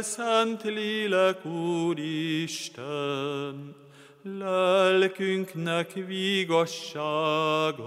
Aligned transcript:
el, 0.00 0.06
Szent 0.06 0.62
Lélek 0.62 1.44
Úristen, 1.44 2.84
lelkünknek 4.22 5.92
vigassága, 6.06 7.84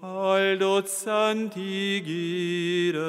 áldott 0.00 0.86
szent 0.86 1.56
ígérete. 1.56 3.08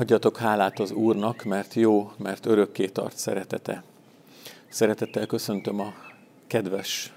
Adjatok 0.06 0.38
hálát 0.38 0.80
az 0.80 0.92
Úrnak, 0.92 1.44
mert 1.44 1.74
jó, 1.74 2.12
mert 2.18 2.46
örökké 2.46 2.88
tart 2.88 3.18
szeretete. 3.18 3.84
Szeretettel 4.68 5.26
köszöntöm 5.26 5.80
a 5.80 5.94
kedves 6.48 7.14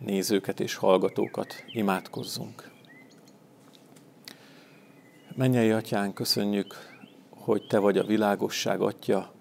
nézőket 0.00 0.60
és 0.60 0.74
hallgatókat. 0.74 1.54
Imádkozzunk. 1.66 2.70
Mennyei 5.34 5.70
Atyán, 5.70 6.12
köszönjük, 6.12 6.74
hogy 7.30 7.66
Te 7.66 7.78
vagy 7.78 7.98
a 7.98 8.04
világosság 8.04 8.80
Atya, 8.80 9.32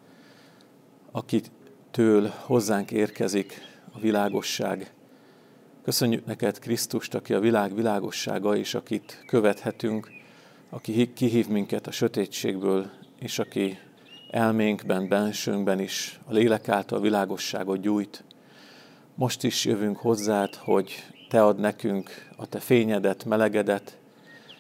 akitől 1.11 2.27
hozzánk 2.45 2.91
érkezik 2.91 3.61
a 3.91 3.99
világosság. 3.99 4.93
Köszönjük 5.83 6.25
neked 6.25 6.59
Krisztust, 6.59 7.15
aki 7.15 7.33
a 7.33 7.39
világ 7.39 7.75
világossága, 7.75 8.55
és 8.55 8.73
akit 8.73 9.23
követhetünk, 9.27 10.14
aki 10.75 11.13
kihív 11.13 11.47
minket 11.47 11.87
a 11.87 11.91
sötétségből, 11.91 12.89
és 13.19 13.39
aki 13.39 13.77
elménkben, 14.29 15.07
bensőnkben 15.07 15.79
is 15.79 16.19
a 16.25 16.33
lélek 16.33 16.69
által 16.69 17.01
világosságot 17.01 17.81
gyújt. 17.81 18.23
Most 19.15 19.43
is 19.43 19.65
jövünk 19.65 19.97
hozzád, 19.97 20.55
hogy 20.55 21.03
Te 21.29 21.43
ad 21.43 21.59
nekünk 21.59 22.09
a 22.37 22.45
Te 22.45 22.59
fényedet, 22.59 23.25
melegedet. 23.25 23.97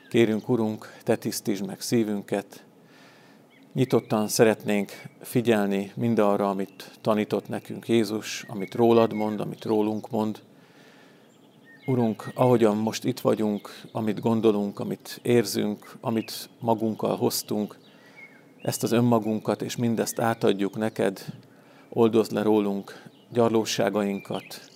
Kérünk, 0.09 0.49
Urunk, 0.49 0.93
Te 1.03 1.15
tisztítsd 1.15 1.65
meg 1.65 1.81
szívünket. 1.81 2.63
Nyitottan 3.73 4.27
szeretnénk 4.27 4.91
figyelni 5.21 5.91
mindarra, 5.95 6.49
amit 6.49 6.91
tanított 7.01 7.47
nekünk 7.47 7.87
Jézus, 7.87 8.45
amit 8.47 8.75
rólad 8.75 9.13
mond, 9.13 9.39
amit 9.39 9.65
rólunk 9.65 10.09
mond. 10.09 10.41
Urunk, 11.87 12.31
ahogyan 12.33 12.77
most 12.77 13.03
itt 13.03 13.19
vagyunk, 13.19 13.81
amit 13.91 14.19
gondolunk, 14.19 14.79
amit 14.79 15.19
érzünk, 15.21 15.97
amit 16.01 16.49
magunkkal 16.59 17.15
hoztunk, 17.15 17.77
ezt 18.61 18.83
az 18.83 18.91
önmagunkat 18.91 19.61
és 19.61 19.75
mindezt 19.75 20.19
átadjuk 20.19 20.77
neked, 20.77 21.25
oldozd 21.89 22.31
le 22.31 22.41
rólunk 22.41 23.03
gyarlóságainkat, 23.31 24.69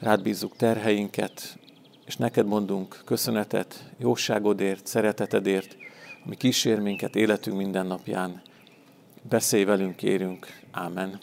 rád 0.00 0.22
bízzuk 0.22 0.56
terheinket, 0.56 1.58
és 2.06 2.16
neked 2.16 2.46
mondunk 2.46 3.02
köszönetet 3.04 3.92
jóságodért, 3.98 4.86
szeretetedért, 4.86 5.76
ami 6.24 6.36
kísér 6.36 6.80
minket 6.80 7.16
életünk 7.16 7.56
minden 7.56 7.86
napján. 7.86 8.42
Beszélj 9.28 9.64
velünk, 9.64 9.96
kérünk. 9.96 10.46
Ámen. 10.70 11.20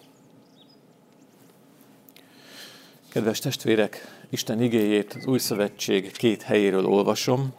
Kedves 3.09 3.39
testvérek, 3.39 4.14
Isten 4.29 4.61
igéjét 4.61 5.13
az 5.19 5.25
Új 5.25 5.37
Szövetség 5.37 6.11
két 6.11 6.41
helyéről 6.41 6.85
olvasom. 6.85 7.53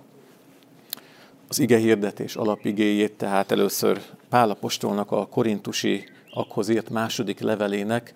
Az 1.48 1.58
ige 1.58 1.78
hirdetés 1.78 2.36
alapigéjét, 2.36 3.12
tehát 3.12 3.50
először 3.50 4.00
Pál 4.28 4.50
apostolnak 4.50 5.10
a 5.10 5.26
korintusi 5.26 6.08
akhoz 6.30 6.68
írt 6.68 6.90
második 6.90 7.40
levelének 7.40 8.14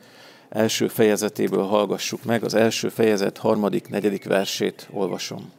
első 0.49 0.89
fejezetéből 0.89 1.65
hallgassuk 1.65 2.25
meg. 2.25 2.45
Az 2.45 2.55
első 2.55 2.89
fejezet 2.89 3.39
harmadik, 3.39 3.89
negyedik 3.89 4.25
versét 4.25 4.89
olvasom. 4.93 5.53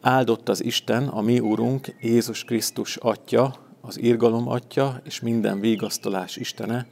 Áldott 0.00 0.48
az 0.48 0.64
Isten, 0.64 1.08
a 1.08 1.20
mi 1.20 1.40
Úrunk, 1.40 1.94
Jézus 2.00 2.44
Krisztus 2.44 2.96
Atya, 2.96 3.54
az 3.80 3.98
irgalom 3.98 4.48
Atya 4.48 5.00
és 5.04 5.20
minden 5.20 5.60
vigasztalás 5.60 6.36
Istene, 6.36 6.86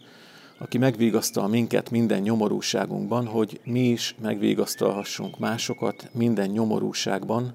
aki 0.63 0.79
megvigasztal 0.79 1.49
minket 1.49 1.91
minden 1.91 2.21
nyomorúságunkban, 2.21 3.27
hogy 3.27 3.61
mi 3.65 3.89
is 3.89 4.15
megvigasztalhassunk 4.23 5.39
másokat 5.39 6.09
minden 6.13 6.49
nyomorúságban, 6.49 7.55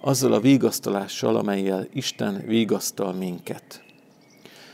azzal 0.00 0.32
a 0.32 0.40
vigasztalással, 0.40 1.36
amelyel 1.36 1.86
Isten 1.92 2.42
vigasztal 2.46 3.12
minket. 3.12 3.82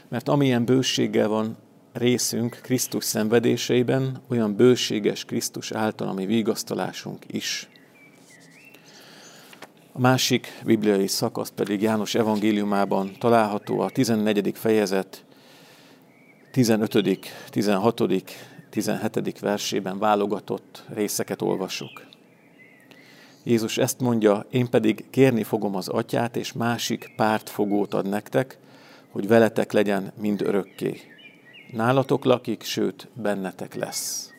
Mert 0.08 0.28
amilyen 0.28 0.64
bőséggel 0.64 1.28
van 1.28 1.56
részünk 1.92 2.58
Krisztus 2.62 3.04
szenvedéseiben, 3.04 4.20
olyan 4.28 4.54
bőséges 4.56 5.24
Krisztus 5.24 5.72
által, 5.72 6.08
ami 6.08 6.26
vigasztalásunk 6.26 7.24
is. 7.26 7.68
A 9.92 10.00
másik 10.00 10.60
bibliai 10.64 11.06
szakasz 11.06 11.52
pedig 11.54 11.82
János 11.82 12.14
evangéliumában 12.14 13.12
található 13.18 13.80
a 13.80 13.90
14. 13.90 14.52
fejezet 14.54 15.24
15., 16.50 17.28
16., 17.50 18.02
17. 18.70 19.40
versében 19.40 19.98
válogatott 19.98 20.84
részeket 20.88 21.42
olvasok. 21.42 22.08
Jézus 23.42 23.78
ezt 23.78 24.00
mondja, 24.00 24.46
én 24.50 24.70
pedig 24.70 25.04
kérni 25.10 25.42
fogom 25.42 25.76
az 25.76 25.88
atyát, 25.88 26.36
és 26.36 26.52
másik 26.52 27.12
pártfogót 27.16 27.94
ad 27.94 28.08
nektek, 28.08 28.58
hogy 29.10 29.28
veletek 29.28 29.72
legyen 29.72 30.12
mind 30.20 30.40
örökké. 30.40 31.00
Nálatok 31.72 32.24
lakik, 32.24 32.62
sőt, 32.62 33.08
bennetek 33.12 33.74
lesz. 33.74 34.32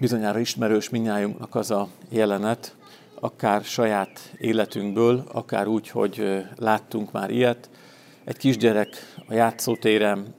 Bizonyára 0.00 0.38
ismerős 0.38 0.88
minnyájunknak 0.88 1.54
az 1.54 1.70
a 1.70 1.88
jelenet, 2.08 2.76
akár 3.24 3.64
saját 3.64 4.34
életünkből, 4.38 5.24
akár 5.32 5.66
úgy, 5.66 5.88
hogy 5.88 6.44
láttunk 6.56 7.12
már 7.12 7.30
ilyet. 7.30 7.70
Egy 8.24 8.36
kisgyerek 8.36 8.88
a 9.28 9.34
játszótéren 9.34 10.34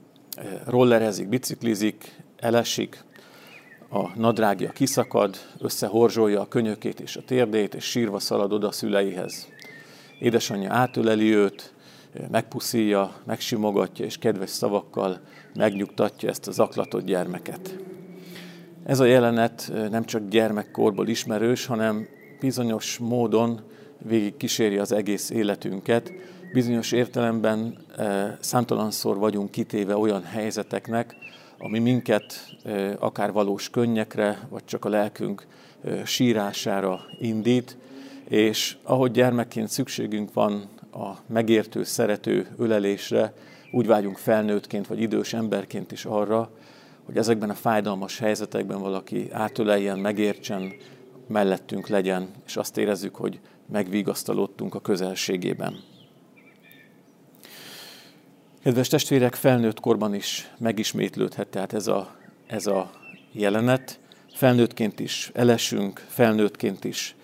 rollerezik, 0.66 1.28
biciklizik, 1.28 2.22
elesik, 2.36 3.04
a 3.90 4.18
nadrágja 4.18 4.70
kiszakad, 4.70 5.36
összehorzsolja 5.58 6.40
a 6.40 6.48
könyökét 6.48 7.00
és 7.00 7.16
a 7.16 7.22
térdét, 7.22 7.74
és 7.74 7.84
sírva 7.84 8.18
szalad 8.18 8.52
oda 8.52 8.68
a 8.68 8.72
szüleihez. 8.72 9.48
Édesanyja 10.18 10.72
átöleli 10.72 11.34
őt, 11.34 11.74
megpuszíja, 12.30 13.14
megsimogatja, 13.26 14.04
és 14.04 14.18
kedves 14.18 14.50
szavakkal 14.50 15.20
megnyugtatja 15.54 16.28
ezt 16.28 16.46
az 16.46 16.58
aklatott 16.58 17.04
gyermeket. 17.04 17.76
Ez 18.86 19.00
a 19.00 19.04
jelenet 19.04 19.72
nem 19.90 20.04
csak 20.04 20.28
gyermekkorból 20.28 21.08
ismerős, 21.08 21.66
hanem 21.66 22.08
bizonyos 22.44 22.98
módon 22.98 23.60
végig 23.98 24.36
kíséri 24.36 24.78
az 24.78 24.92
egész 24.92 25.30
életünket. 25.30 26.12
Bizonyos 26.52 26.92
értelemben 26.92 27.76
számtalanszor 28.40 29.18
vagyunk 29.18 29.50
kitéve 29.50 29.96
olyan 29.96 30.22
helyzeteknek, 30.22 31.16
ami 31.58 31.78
minket 31.78 32.56
akár 32.98 33.32
valós 33.32 33.70
könnyekre, 33.70 34.38
vagy 34.50 34.64
csak 34.64 34.84
a 34.84 34.88
lelkünk 34.88 35.46
sírására 36.04 37.00
indít, 37.18 37.76
és 38.28 38.76
ahogy 38.82 39.10
gyermekként 39.10 39.68
szükségünk 39.68 40.32
van 40.32 40.68
a 40.92 41.10
megértő, 41.26 41.84
szerető 41.84 42.46
ölelésre, 42.58 43.32
úgy 43.72 43.86
vágyunk 43.86 44.16
felnőttként 44.16 44.86
vagy 44.86 45.00
idős 45.00 45.32
emberként 45.32 45.92
is 45.92 46.04
arra, 46.04 46.50
hogy 47.04 47.16
ezekben 47.16 47.50
a 47.50 47.54
fájdalmas 47.54 48.18
helyzetekben 48.18 48.80
valaki 48.80 49.28
átöleljen, 49.32 49.98
megértsen, 49.98 50.72
mellettünk 51.26 51.88
legyen, 51.88 52.30
és 52.46 52.56
azt 52.56 52.76
érezzük, 52.78 53.14
hogy 53.14 53.40
megvigasztalódtunk 53.72 54.74
a 54.74 54.80
közelségében. 54.80 55.76
Kedves 58.62 58.88
testvérek, 58.88 59.34
felnőtt 59.34 59.80
korban 59.80 60.14
is 60.14 60.50
megismétlődhet 60.58 61.48
tehát 61.48 61.72
ez 61.72 61.86
a, 61.86 62.16
ez 62.46 62.66
a 62.66 62.90
jelenet. 63.32 64.00
Felnőttként 64.34 65.00
is 65.00 65.30
elesünk, 65.34 66.04
felnőttként 66.08 66.84
is 66.84 67.16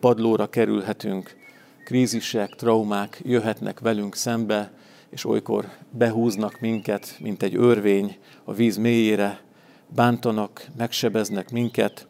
padlóra 0.00 0.48
kerülhetünk, 0.48 1.36
krízisek, 1.84 2.54
traumák 2.54 3.20
jöhetnek 3.24 3.80
velünk 3.80 4.14
szembe, 4.14 4.70
és 5.10 5.24
olykor 5.24 5.68
behúznak 5.90 6.60
minket, 6.60 7.16
mint 7.20 7.42
egy 7.42 7.56
örvény 7.56 8.16
a 8.44 8.52
víz 8.52 8.76
mélyére, 8.76 9.40
bántanak, 9.94 10.66
megsebeznek 10.76 11.50
minket, 11.50 12.06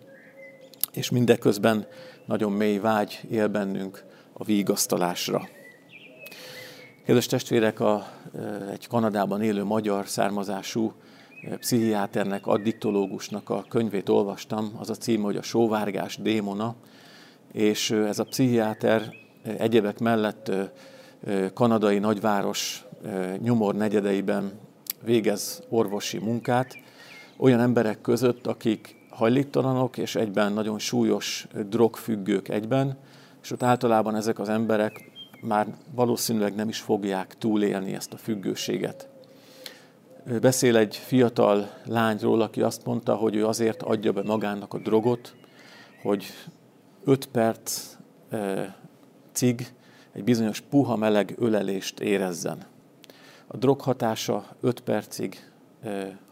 és 0.99 1.11
mindeközben 1.11 1.87
nagyon 2.27 2.53
mély 2.53 2.79
vágy 2.79 3.21
él 3.31 3.49
bennünk 3.49 4.05
a 4.33 4.45
vígasztalásra. 4.45 5.49
Kedves 7.05 7.27
testvérek, 7.27 7.81
a, 7.81 8.07
egy 8.73 8.87
Kanadában 8.87 9.43
élő 9.43 9.65
magyar 9.65 10.09
származású 10.09 10.93
pszichiáternek, 11.59 12.47
addiktológusnak 12.47 13.51
a 13.51 13.65
könyvét 13.69 14.09
olvastam, 14.09 14.73
az 14.79 14.91
a 14.91 14.95
cím, 14.95 15.23
hogy 15.23 15.37
a 15.37 15.43
sóvárgás 15.43 16.17
démona, 16.17 16.75
és 17.53 17.91
ez 17.91 18.19
a 18.19 18.25
pszichiáter 18.25 19.15
egyebek 19.43 19.99
mellett 19.99 20.53
kanadai 21.55 21.99
nagyváros 21.99 22.85
nyomor 23.39 23.75
negyedeiben 23.75 24.53
végez 25.05 25.63
orvosi 25.69 26.19
munkát, 26.19 26.79
olyan 27.37 27.61
emberek 27.61 28.01
között, 28.01 28.47
akik 28.47 28.98
hajléktalanok, 29.19 29.97
és 29.97 30.15
egyben 30.15 30.53
nagyon 30.53 30.79
súlyos 30.79 31.47
drogfüggők 31.69 32.49
egyben, 32.49 32.97
és 33.43 33.51
ott 33.51 33.63
általában 33.63 34.17
ezek 34.17 34.39
az 34.39 34.49
emberek 34.49 35.11
már 35.41 35.67
valószínűleg 35.95 36.55
nem 36.55 36.69
is 36.69 36.81
fogják 36.81 37.35
túlélni 37.39 37.95
ezt 37.95 38.13
a 38.13 38.17
függőséget. 38.17 39.09
Beszél 40.41 40.77
egy 40.77 40.97
fiatal 40.97 41.71
lányról, 41.85 42.41
aki 42.41 42.63
azt 42.63 42.85
mondta, 42.85 43.15
hogy 43.15 43.35
ő 43.35 43.47
azért 43.47 43.83
adja 43.83 44.13
be 44.13 44.23
magának 44.23 44.75
a 44.75 44.79
drogot, 44.79 45.35
hogy 46.03 46.25
5 47.05 47.27
perc 47.27 47.97
cig 49.33 49.73
egy 50.13 50.25
bizonyos 50.25 50.61
puha 50.61 50.97
meleg 50.97 51.35
ölelést 51.39 52.01
érezzen. 52.01 52.59
A 53.47 53.57
drog 53.57 53.81
hatása 53.81 54.47
5 54.61 54.81
percig 54.81 55.51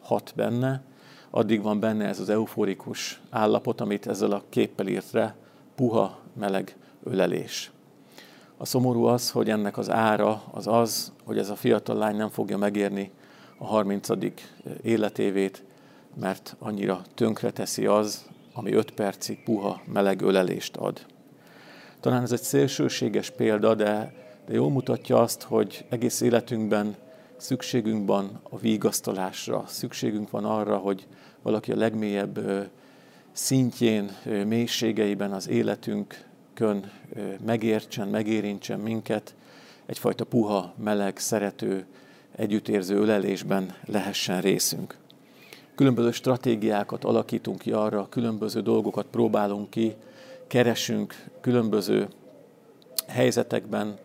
hat 0.03 0.33
benne, 0.37 0.83
addig 1.37 1.63
van 1.63 1.81
benne 1.81 2.07
ez 2.07 2.21
az 2.21 2.29
euforikus 2.29 3.21
állapot, 3.31 3.81
amit 3.81 4.07
ezzel 4.07 4.31
a 4.31 4.43
képpel 4.49 4.87
írt 4.87 5.13
rá, 5.13 5.35
puha 5.75 6.19
meleg 6.33 6.77
ölelés. 7.03 7.71
A 8.57 8.65
szomorú 8.65 9.05
az, 9.05 9.31
hogy 9.31 9.51
ennek 9.51 9.79
az 9.79 9.91
ára 9.91 10.43
az 10.51 10.67
az, 10.67 11.13
hogy 11.25 11.39
ez 11.39 11.51
a 11.51 11.57
fiatal 11.57 11.97
lány 11.97 12.17
nem 12.17 12.29
fogja 12.29 12.57
megérni 12.57 13.11
a 13.59 13.65
30. 13.67 14.09
életévét, 14.83 15.65
mert 16.21 16.57
annyira 16.59 17.03
tönkre 17.15 17.51
teszi 17.51 17.87
az, 17.87 18.27
ami 18.53 18.73
5 18.73 18.91
percig 18.91 19.43
puha, 19.43 19.81
meleg 19.93 20.21
ölelést 20.21 20.77
ad. 20.77 21.07
Talán 22.01 22.23
ez 22.23 22.33
egy 22.33 22.43
szélsőséges 22.43 23.31
példa, 23.31 23.75
de, 23.75 24.15
de 24.47 24.55
jól 24.55 24.71
mutatja 24.71 25.21
azt, 25.21 25.43
hogy 25.43 25.85
egész 25.89 26.21
életünkben 26.21 26.97
szükségünk 27.37 28.07
van 28.07 28.41
a 28.43 28.59
vigasztalásra, 28.59 29.65
szükségünk 29.67 30.31
van 30.31 30.45
arra, 30.45 30.77
hogy 30.77 31.07
valaki 31.43 31.73
a 31.73 31.77
legmélyebb 31.77 32.41
szintjén, 33.33 34.17
mélységeiben 34.25 35.33
az 35.33 35.49
életünkön 35.49 36.91
megértsen, 37.47 38.09
megérintsen 38.09 38.81
minket, 38.81 39.35
egyfajta 39.87 40.25
puha, 40.25 40.75
meleg, 40.77 41.19
szerető, 41.19 41.87
együttérző 42.37 42.97
ölelésben 42.97 43.75
lehessen 43.85 44.41
részünk. 44.41 44.97
Különböző 45.75 46.11
stratégiákat 46.11 47.05
alakítunk 47.05 47.59
ki 47.59 47.73
arra, 47.73 48.09
különböző 48.09 48.61
dolgokat 48.61 49.07
próbálunk 49.11 49.71
ki, 49.71 49.95
keresünk 50.47 51.15
különböző 51.41 52.09
helyzetekben, 53.07 53.99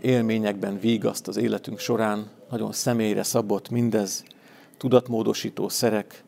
élményekben 0.00 0.80
vígaszt 0.80 1.28
az 1.28 1.36
életünk 1.36 1.78
során, 1.78 2.30
nagyon 2.50 2.72
személyre 2.72 3.22
szabott 3.22 3.70
mindez, 3.70 4.24
tudatmódosító 4.76 5.68
szerek, 5.68 6.24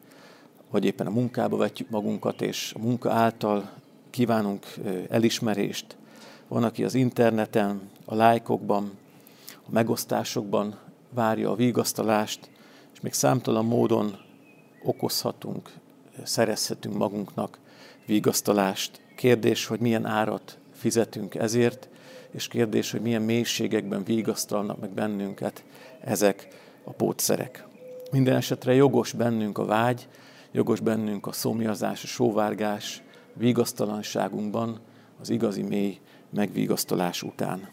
vagy 0.71 0.85
éppen 0.85 1.07
a 1.07 1.11
munkába 1.11 1.57
vetjük 1.57 1.91
magunkat, 1.91 2.43
és 2.43 2.73
a 2.77 2.79
munka 2.79 3.13
által 3.13 3.71
kívánunk 4.11 4.67
elismerést. 5.09 5.97
Van, 6.49 6.65
aki 6.65 6.85
az 6.85 6.95
interneten, 6.95 7.81
a 8.05 8.15
lájkokban, 8.15 8.91
a 9.67 9.71
megosztásokban 9.71 10.79
várja 11.11 11.51
a 11.51 11.55
vigasztalást, 11.55 12.51
és 12.93 13.01
még 13.01 13.13
számtalan 13.13 13.65
módon 13.65 14.17
okozhatunk, 14.83 15.71
szerezhetünk 16.23 16.97
magunknak 16.97 17.59
vigasztalást. 18.07 19.01
Kérdés, 19.17 19.67
hogy 19.67 19.81
milyen 19.81 20.07
árat 20.07 20.59
fizetünk 20.73 21.35
ezért, 21.35 21.89
és 22.33 22.49
kérdés, 22.49 22.91
hogy 22.91 23.01
milyen 23.01 23.23
mélységekben 23.23 24.05
vigasztalnak 24.05 24.81
meg 24.81 24.91
bennünket 24.91 25.65
ezek 26.01 26.49
a 26.85 26.91
pótszerek. 26.91 27.65
Minden 28.11 28.37
esetre 28.37 28.75
jogos 28.75 29.13
bennünk 29.13 29.59
a 29.59 29.65
vágy, 29.65 30.09
jogos 30.53 30.81
bennünk 30.81 31.27
a 31.27 31.33
szomjazás, 31.33 32.05
a 32.05 32.07
sóvárgás, 32.07 33.03
vigasztalanságunkban 33.33 34.81
az 35.21 35.31
igazi 35.31 35.63
mély 35.63 35.99
megvigasztalás 36.31 37.23
után. 37.23 37.69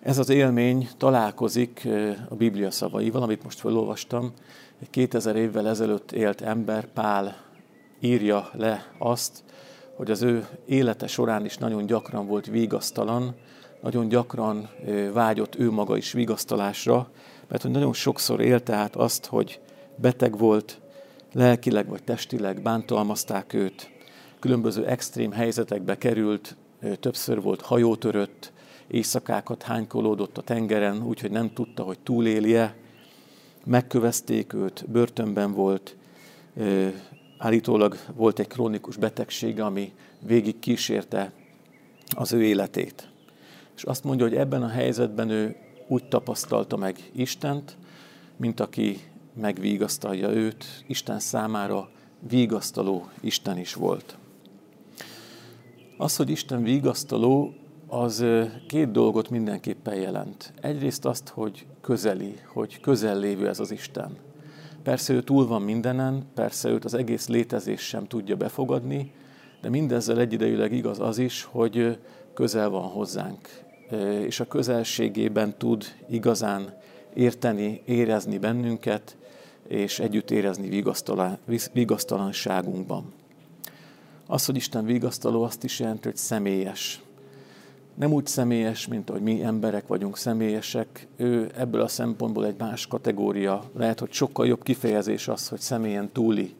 Ez 0.00 0.18
az 0.18 0.28
élmény 0.28 0.88
találkozik 0.96 1.88
a 2.28 2.34
Biblia 2.34 2.70
szavaival, 2.70 3.22
amit 3.22 3.42
most 3.42 3.60
felolvastam. 3.60 4.32
Egy 4.80 4.90
2000 4.90 5.36
évvel 5.36 5.68
ezelőtt 5.68 6.12
élt 6.12 6.40
ember, 6.40 6.86
Pál 6.86 7.36
írja 8.00 8.50
le 8.52 8.92
azt, 8.98 9.44
hogy 9.96 10.10
az 10.10 10.22
ő 10.22 10.46
élete 10.66 11.06
során 11.06 11.44
is 11.44 11.56
nagyon 11.56 11.86
gyakran 11.86 12.26
volt 12.26 12.46
vigasztalan, 12.46 13.34
nagyon 13.82 14.08
gyakran 14.08 14.68
vágyott 15.12 15.58
ő 15.58 15.70
maga 15.70 15.96
is 15.96 16.12
vigasztalásra, 16.12 17.10
mert 17.48 17.62
hogy 17.62 17.70
nagyon 17.70 17.92
sokszor 17.92 18.40
élte 18.40 18.74
át 18.74 18.96
azt, 18.96 19.26
hogy 19.26 19.60
beteg 19.96 20.38
volt, 20.38 20.80
lelkileg 21.32 21.88
vagy 21.88 22.02
testileg 22.02 22.62
bántalmazták 22.62 23.52
őt, 23.52 23.90
különböző 24.40 24.86
extrém 24.86 25.32
helyzetekbe 25.32 25.98
került, 25.98 26.56
többször 27.00 27.42
volt 27.42 27.60
hajótörött, 27.60 28.52
éjszakákat 28.86 29.62
hánykolódott 29.62 30.38
a 30.38 30.42
tengeren, 30.42 31.02
úgyhogy 31.02 31.30
nem 31.30 31.52
tudta, 31.52 31.82
hogy 31.82 31.98
túlélje. 31.98 32.76
Megkövezték 33.64 34.52
őt, 34.52 34.84
börtönben 34.88 35.52
volt, 35.52 35.96
állítólag 37.38 37.96
volt 38.14 38.38
egy 38.38 38.46
krónikus 38.46 38.96
betegsége, 38.96 39.64
ami 39.64 39.92
végig 40.20 40.58
kísérte 40.58 41.32
az 42.16 42.32
ő 42.32 42.44
életét. 42.44 43.08
És 43.76 43.82
azt 43.82 44.04
mondja, 44.04 44.26
hogy 44.26 44.36
ebben 44.36 44.62
a 44.62 44.68
helyzetben 44.68 45.30
ő 45.30 45.56
úgy 45.88 46.08
tapasztalta 46.08 46.76
meg 46.76 47.10
Istent, 47.12 47.76
mint 48.36 48.60
aki 48.60 49.00
megvigasztalja 49.34 50.28
őt, 50.28 50.64
Isten 50.86 51.18
számára 51.18 51.88
vigasztaló 52.28 53.08
Isten 53.20 53.58
is 53.58 53.74
volt. 53.74 54.16
Az, 55.96 56.16
hogy 56.16 56.30
Isten 56.30 56.62
vigasztaló, 56.62 57.54
az 57.86 58.24
két 58.68 58.90
dolgot 58.90 59.30
mindenképpen 59.30 59.94
jelent. 59.94 60.52
Egyrészt 60.60 61.04
azt, 61.04 61.28
hogy 61.28 61.66
közeli, 61.80 62.40
hogy 62.52 62.80
közel 62.80 63.18
lévő 63.18 63.48
ez 63.48 63.60
az 63.60 63.70
Isten. 63.70 64.16
Persze 64.86 65.12
ő 65.12 65.22
túl 65.22 65.46
van 65.46 65.62
mindenen, 65.62 66.26
persze 66.34 66.68
őt 66.68 66.84
az 66.84 66.94
egész 66.94 67.28
létezés 67.28 67.80
sem 67.80 68.06
tudja 68.06 68.36
befogadni, 68.36 69.12
de 69.60 69.68
mindezzel 69.68 70.20
egyidejűleg 70.20 70.72
igaz 70.72 71.00
az 71.00 71.18
is, 71.18 71.42
hogy 71.42 71.98
közel 72.34 72.68
van 72.68 72.82
hozzánk, 72.82 73.48
és 74.26 74.40
a 74.40 74.46
közelségében 74.46 75.58
tud 75.58 75.84
igazán 76.08 76.74
érteni, 77.14 77.82
érezni 77.84 78.38
bennünket, 78.38 79.16
és 79.68 79.98
együtt 79.98 80.30
érezni 80.30 80.82
vigasztalanságunkban. 81.72 83.12
Az, 84.26 84.46
hogy 84.46 84.56
Isten 84.56 84.84
vigasztaló, 84.84 85.42
azt 85.42 85.64
is 85.64 85.80
jelenti, 85.80 86.08
hogy 86.08 86.16
személyes. 86.16 87.00
Nem 87.96 88.12
úgy 88.12 88.26
személyes, 88.26 88.86
mint 88.86 89.10
ahogy 89.10 89.22
mi 89.22 89.42
emberek 89.42 89.86
vagyunk 89.86 90.16
személyesek. 90.16 91.06
Ő 91.16 91.50
ebből 91.56 91.80
a 91.80 91.88
szempontból 91.88 92.46
egy 92.46 92.54
más 92.58 92.86
kategória. 92.86 93.62
Lehet, 93.76 94.00
hogy 94.00 94.12
sokkal 94.12 94.46
jobb 94.46 94.62
kifejezés 94.62 95.28
az, 95.28 95.48
hogy 95.48 95.60
személyen 95.60 96.10
túli, 96.12 96.54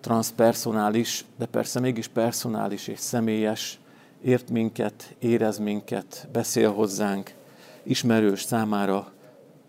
transpersonális, 0.00 1.24
de 1.38 1.46
persze 1.46 1.80
mégis 1.80 2.08
personális 2.08 2.88
és 2.88 2.98
személyes, 2.98 3.80
ért 4.22 4.50
minket, 4.50 5.14
érez 5.18 5.58
minket, 5.58 6.28
beszél 6.32 6.72
hozzánk, 6.72 7.34
ismerős 7.82 8.42
számára 8.42 9.12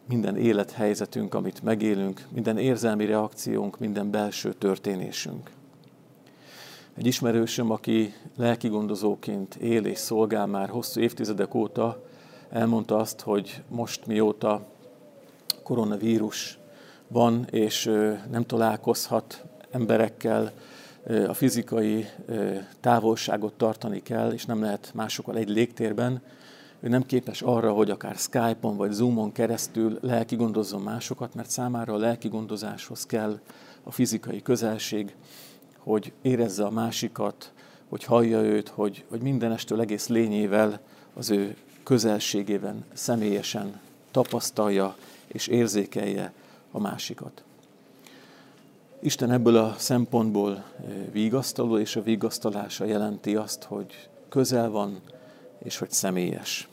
minden 0.08 0.38
élethelyzetünk, 0.38 1.34
amit 1.34 1.64
megélünk, 1.64 2.28
minden 2.34 2.58
érzelmi 2.58 3.06
reakciónk, 3.06 3.80
minden 3.80 4.12
belső 4.12 4.54
történésünk. 4.54 5.50
Egy 6.98 7.06
ismerősöm, 7.06 7.72
aki 7.72 8.14
lelkigondozóként 8.38 9.56
él 9.56 9.86
és 9.86 9.98
szolgál 9.98 10.46
már 10.46 10.70
hosszú 10.70 11.02
évtizedek 11.02 11.54
óta, 11.54 12.04
elmondta 12.50 12.98
azt, 12.98 13.22
hogy 13.22 13.64
most 13.68 14.06
mióta 14.06 14.66
koronavírus 15.64 16.58
van, 17.08 17.46
és 17.52 17.84
nem 18.32 18.46
találkozhat 18.46 19.44
emberekkel, 19.72 20.52
a 21.28 21.34
fizikai 21.34 22.06
távolságot 22.80 23.54
tartani 23.54 24.02
kell, 24.02 24.32
és 24.32 24.46
nem 24.46 24.62
lehet 24.62 24.92
másokkal 24.94 25.38
egy 25.38 25.50
légtérben, 25.50 26.22
ő 26.80 26.88
nem 26.88 27.06
képes 27.06 27.42
arra, 27.42 27.74
hogy 27.74 27.90
akár 27.90 28.16
Skype-on 28.16 28.78
vagy 28.78 28.92
Zoom-on 28.92 29.32
keresztül 29.32 29.98
lelki 30.02 30.36
gondozzon 30.36 30.82
másokat, 30.82 31.34
mert 31.34 31.50
számára 31.50 31.94
a 31.94 31.98
lelki 31.98 32.28
gondozáshoz 32.28 33.06
kell 33.06 33.40
a 33.84 33.92
fizikai 33.92 34.42
közelség, 34.42 35.16
hogy 35.88 36.14
érezze 36.22 36.66
a 36.66 36.70
másikat, 36.70 37.52
hogy 37.90 38.04
hallja 38.04 38.42
őt, 38.42 38.70
hogy, 38.70 39.06
hogy 39.10 39.22
mindenestől 39.22 39.80
egész 39.80 40.08
lényével 40.08 40.80
az 41.14 41.30
ő 41.30 41.56
közelségében 41.84 42.86
személyesen 42.94 43.80
tapasztalja 44.12 44.96
és 45.28 45.48
érzékelje 45.48 46.34
a 46.72 46.80
másikat. 46.80 47.44
Isten 49.00 49.32
ebből 49.32 49.58
a 49.58 49.76
szempontból 49.78 50.54
eh, 50.54 50.64
vigasztaló, 51.12 51.78
és 51.78 51.96
a 51.96 52.04
vigasztalása 52.04 52.86
jelenti 52.86 53.36
azt, 53.36 53.64
hogy 53.64 54.10
közel 54.30 54.70
van, 54.70 55.02
és 55.64 55.78
hogy 55.78 55.92
személyes. 55.92 56.70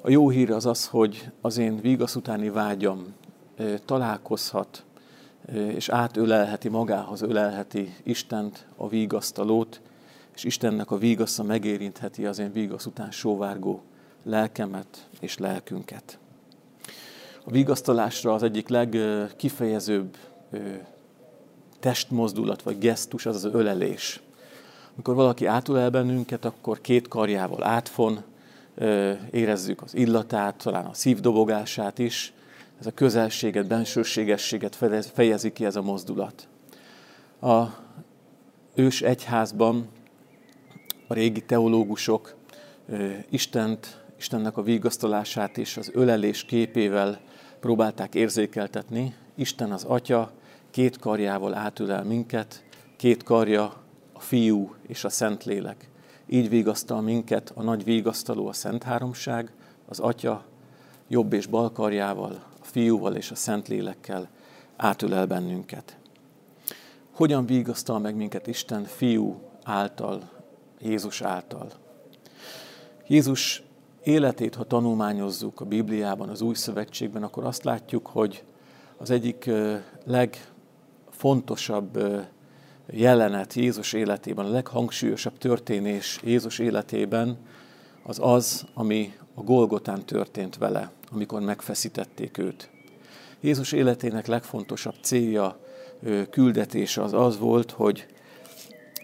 A 0.00 0.10
jó 0.10 0.28
hír 0.28 0.50
az 0.50 0.66
az, 0.66 0.86
hogy 0.86 1.30
az 1.40 1.58
én 1.58 1.80
vigasz 1.80 2.14
utáni 2.14 2.50
vágyam 2.50 3.14
eh, 3.56 3.78
találkozhat 3.84 4.85
és 5.52 5.88
átölelheti 5.88 6.68
magához, 6.68 7.22
ölelheti 7.22 7.94
Istent, 8.02 8.66
a 8.76 8.88
vígasztalót, 8.88 9.80
és 10.34 10.44
Istennek 10.44 10.90
a 10.90 10.98
vígasza 10.98 11.42
megérintheti 11.42 12.26
az 12.26 12.38
én 12.38 12.52
vígasz 12.52 12.86
után 12.86 13.10
sóvárgó 13.10 13.82
lelkemet 14.22 15.08
és 15.20 15.38
lelkünket. 15.38 16.18
A 17.44 17.50
vigasztalásra 17.50 18.34
az 18.34 18.42
egyik 18.42 18.68
legkifejezőbb 18.68 20.16
testmozdulat 21.80 22.62
vagy 22.62 22.78
gesztus 22.78 23.26
az 23.26 23.44
az 23.44 23.54
ölelés. 23.54 24.20
Amikor 24.94 25.14
valaki 25.14 25.46
átölel 25.46 25.90
bennünket, 25.90 26.44
akkor 26.44 26.80
két 26.80 27.08
karjával 27.08 27.64
átfon, 27.64 28.22
érezzük 29.30 29.82
az 29.82 29.94
illatát, 29.94 30.56
talán 30.56 30.84
a 30.84 30.94
szívdobogását 30.94 31.98
is, 31.98 32.32
ez 32.80 32.86
a 32.86 32.90
közelséget, 32.90 33.66
bensőségességet 33.66 34.76
fejezi 35.12 35.52
ki 35.52 35.64
ez 35.64 35.76
a 35.76 35.82
mozdulat. 35.82 36.48
A 37.40 37.64
ős 38.74 39.02
egyházban 39.02 39.88
a 41.08 41.14
régi 41.14 41.44
teológusok 41.44 42.34
Istent, 43.30 44.04
Istennek 44.18 44.56
a 44.56 44.62
vigasztalását 44.62 45.56
is 45.56 45.76
az 45.76 45.90
ölelés 45.94 46.44
képével 46.44 47.20
próbálták 47.60 48.14
érzékeltetni. 48.14 49.14
Isten 49.34 49.72
az 49.72 49.84
Atya 49.84 50.30
két 50.70 50.98
karjával 50.98 51.54
átölel 51.54 52.04
minket, 52.04 52.64
két 52.96 53.22
karja 53.22 53.82
a 54.12 54.20
Fiú 54.20 54.74
és 54.86 55.04
a 55.04 55.08
Szentlélek. 55.08 55.88
Így 56.28 56.48
vigasztal 56.48 57.00
minket 57.00 57.52
a 57.54 57.62
nagy 57.62 57.84
vigasztaló 57.84 58.46
a 58.46 58.52
Szent 58.52 58.82
Háromság, 58.82 59.52
az 59.88 59.98
Atya 59.98 60.44
jobb 61.08 61.32
és 61.32 61.46
bal 61.46 61.72
karjával, 61.72 62.42
Fiúval 62.66 63.14
és 63.14 63.30
a 63.30 63.34
Szentlélekkel 63.34 64.28
átölel 64.76 65.26
bennünket. 65.26 65.96
Hogyan 67.12 67.46
vigasztal 67.46 67.98
meg 67.98 68.14
minket 68.14 68.46
Isten 68.46 68.84
Fiú 68.84 69.40
által, 69.62 70.30
Jézus 70.80 71.22
által? 71.22 71.70
Jézus 73.06 73.62
életét, 74.02 74.54
ha 74.54 74.64
tanulmányozzuk 74.64 75.60
a 75.60 75.64
Bibliában, 75.64 76.28
az 76.28 76.40
Új 76.40 76.54
Szövetségben, 76.54 77.22
akkor 77.22 77.44
azt 77.44 77.64
látjuk, 77.64 78.06
hogy 78.06 78.44
az 78.96 79.10
egyik 79.10 79.50
legfontosabb 80.04 81.98
jelenet 82.90 83.54
Jézus 83.54 83.92
életében, 83.92 84.44
a 84.44 84.50
leghangsúlyosabb 84.50 85.38
történés 85.38 86.20
Jézus 86.24 86.58
életében 86.58 87.36
az 88.02 88.18
az, 88.22 88.66
ami 88.74 89.12
a 89.38 89.42
Golgotán 89.42 90.04
történt 90.04 90.56
vele 90.56 90.92
amikor 91.10 91.40
megfeszítették 91.40 92.38
őt. 92.38 92.70
Jézus 93.40 93.72
életének 93.72 94.26
legfontosabb 94.26 94.94
célja, 95.00 95.58
küldetése 96.30 97.02
az 97.02 97.12
az 97.12 97.38
volt, 97.38 97.70
hogy 97.70 98.06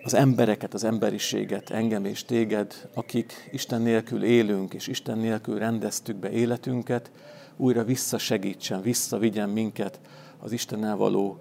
az 0.04 0.14
embereket, 0.14 0.74
az 0.74 0.84
emberiséget, 0.84 1.70
engem 1.70 2.04
és 2.04 2.24
téged, 2.24 2.88
akik 2.94 3.48
Isten 3.52 3.82
nélkül 3.82 4.24
élünk, 4.24 4.74
és 4.74 4.86
Isten 4.86 5.18
nélkül 5.18 5.58
rendeztük 5.58 6.16
be 6.16 6.30
életünket, 6.30 7.10
újra 7.56 7.84
visszasegítsen, 7.84 8.82
visszavigyen 8.82 9.48
minket 9.48 10.00
az 10.38 10.52
Istennel 10.52 10.96
való 10.96 11.38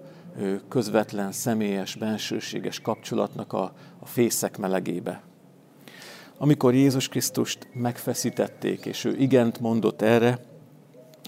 közvetlen, 0.68 1.32
személyes, 1.32 1.94
bensőséges 1.94 2.80
kapcsolatnak 2.80 3.52
a, 3.52 3.72
a 3.98 4.06
fészek 4.06 4.58
melegébe. 4.58 5.22
Amikor 6.42 6.74
Jézus 6.74 7.08
Krisztust 7.08 7.68
megfeszítették, 7.72 8.86
és 8.86 9.04
ő 9.04 9.16
igent 9.16 9.60
mondott 9.60 10.02
erre, 10.02 10.38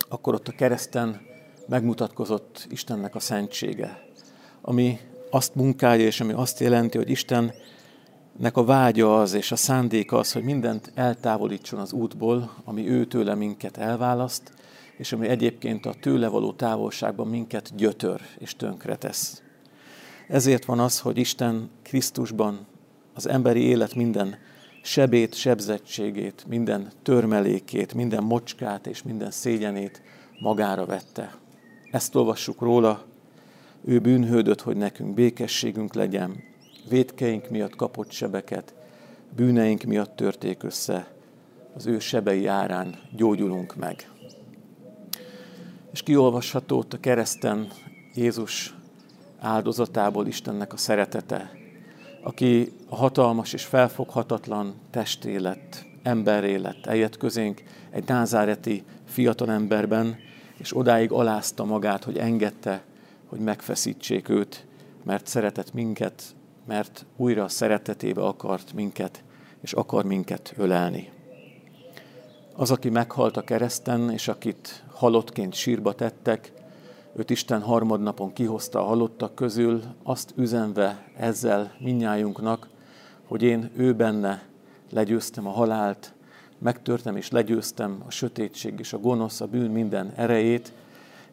akkor 0.08 0.34
ott 0.34 0.48
a 0.48 0.52
kereszten 0.52 1.20
megmutatkozott 1.68 2.66
Istennek 2.70 3.14
a 3.14 3.20
szentsége, 3.20 4.04
ami 4.60 4.98
azt 5.30 5.54
munkálja, 5.54 6.04
és 6.04 6.20
ami 6.20 6.32
azt 6.32 6.60
jelenti, 6.60 6.96
hogy 6.96 7.10
Istennek 7.10 8.52
a 8.52 8.64
vágya 8.64 9.20
az, 9.20 9.32
és 9.32 9.52
a 9.52 9.56
szándéka 9.56 10.18
az, 10.18 10.32
hogy 10.32 10.42
mindent 10.42 10.92
eltávolítson 10.94 11.80
az 11.80 11.92
útból, 11.92 12.54
ami 12.64 12.88
ő 12.88 13.04
tőle 13.04 13.34
minket 13.34 13.76
elválaszt, 13.76 14.52
és 14.96 15.12
ami 15.12 15.28
egyébként 15.28 15.86
a 15.86 15.94
tőle 16.00 16.28
való 16.28 16.52
távolságban 16.52 17.26
minket 17.26 17.76
gyötör 17.76 18.20
és 18.38 18.56
tönkre 18.56 18.96
tesz. 18.96 19.42
Ezért 20.28 20.64
van 20.64 20.80
az, 20.80 21.00
hogy 21.00 21.18
Isten 21.18 21.70
Krisztusban 21.82 22.66
az 23.12 23.28
emberi 23.28 23.60
élet 23.60 23.94
minden 23.94 24.36
sebét, 24.84 25.34
sebzettségét, 25.34 26.44
minden 26.48 26.90
törmelékét, 27.02 27.94
minden 27.94 28.22
mocskát 28.22 28.86
és 28.86 29.02
minden 29.02 29.30
szégyenét 29.30 30.02
magára 30.40 30.86
vette. 30.86 31.34
Ezt 31.90 32.14
olvassuk 32.14 32.60
róla, 32.60 33.04
ő 33.84 33.98
bűnhődött, 33.98 34.60
hogy 34.60 34.76
nekünk 34.76 35.14
békességünk 35.14 35.94
legyen, 35.94 36.42
védkeink 36.88 37.50
miatt 37.50 37.76
kapott 37.76 38.10
sebeket, 38.10 38.74
bűneink 39.36 39.82
miatt 39.82 40.16
törték 40.16 40.62
össze, 40.62 41.12
az 41.74 41.86
ő 41.86 41.98
sebei 41.98 42.46
árán 42.46 42.98
gyógyulunk 43.16 43.76
meg. 43.76 44.10
És 45.92 46.02
kiolvasható 46.02 46.84
a 46.90 47.00
kereszten 47.00 47.68
Jézus 48.14 48.74
áldozatából 49.38 50.26
Istennek 50.26 50.72
a 50.72 50.76
szeretete, 50.76 51.63
aki 52.24 52.72
hatalmas 52.88 53.52
és 53.52 53.64
felfoghatatlan 53.64 54.74
testé 54.90 55.36
lett, 55.36 55.84
emberré 56.02 56.54
lett, 56.56 56.86
eljött 56.86 57.16
közénk 57.16 57.62
egy 57.90 58.08
názáreti 58.08 58.84
fiatalemberben, 59.04 60.16
és 60.56 60.76
odáig 60.76 61.12
alázta 61.12 61.64
magát, 61.64 62.04
hogy 62.04 62.18
engedte, 62.18 62.82
hogy 63.26 63.38
megfeszítsék 63.38 64.28
őt, 64.28 64.66
mert 65.02 65.26
szeretett 65.26 65.72
minket, 65.72 66.22
mert 66.66 67.06
újra 67.16 67.48
szeretetébe 67.48 68.22
akart 68.22 68.72
minket, 68.72 69.24
és 69.60 69.72
akar 69.72 70.04
minket 70.04 70.54
ölelni. 70.56 71.10
Az, 72.56 72.70
aki 72.70 72.88
meghalt 72.88 73.36
a 73.36 73.44
kereszten, 73.44 74.10
és 74.10 74.28
akit 74.28 74.84
halottként 74.92 75.54
sírba 75.54 75.94
tettek, 75.94 76.52
őt 77.16 77.30
Isten 77.30 77.60
harmadnapon 77.60 78.32
kihozta 78.32 78.80
a 78.80 78.84
halottak 78.84 79.34
közül, 79.34 79.82
azt 80.02 80.32
üzenve 80.36 81.04
ezzel 81.16 81.72
minnyájunknak, 81.78 82.68
hogy 83.26 83.42
én 83.42 83.70
ő 83.76 83.94
benne 83.94 84.42
legyőztem 84.90 85.46
a 85.46 85.50
halált, 85.50 86.12
megtörtem 86.58 87.16
és 87.16 87.30
legyőztem 87.30 88.02
a 88.06 88.10
sötétség 88.10 88.78
és 88.78 88.92
a 88.92 88.98
gonosz, 88.98 89.40
a 89.40 89.46
bűn 89.46 89.70
minden 89.70 90.12
erejét, 90.16 90.72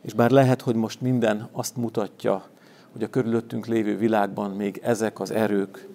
és 0.01 0.13
bár 0.13 0.31
lehet, 0.31 0.61
hogy 0.61 0.75
most 0.75 1.01
minden 1.01 1.47
azt 1.51 1.75
mutatja, 1.75 2.43
hogy 2.91 3.03
a 3.03 3.09
körülöttünk 3.09 3.65
lévő 3.65 3.97
világban 3.97 4.51
még 4.51 4.79
ezek 4.83 5.19
az 5.19 5.31
erők 5.31 5.87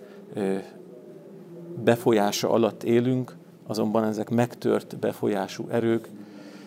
befolyása 1.84 2.50
alatt 2.50 2.82
élünk, 2.82 3.36
azonban 3.66 4.04
ezek 4.04 4.30
megtört 4.30 4.98
befolyású 4.98 5.68
erők, 5.68 6.08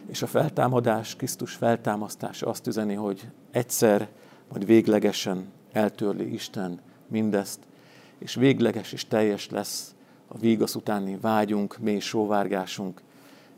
és 0.09 0.21
a 0.21 0.27
feltámadás, 0.27 1.15
Krisztus 1.15 1.53
feltámasztása 1.53 2.47
azt 2.47 2.67
üzeni, 2.67 2.93
hogy 2.93 3.27
egyszer, 3.51 4.09
vagy 4.53 4.65
véglegesen 4.65 5.51
eltörli 5.71 6.33
Isten 6.33 6.79
mindezt, 7.07 7.59
és 8.17 8.35
végleges 8.35 8.91
és 8.91 9.07
teljes 9.07 9.49
lesz 9.49 9.95
a 10.27 10.37
vígasz 10.37 10.75
utáni 10.75 11.17
vágyunk, 11.21 11.77
mély 11.77 11.99
sóvárgásunk, 11.99 13.01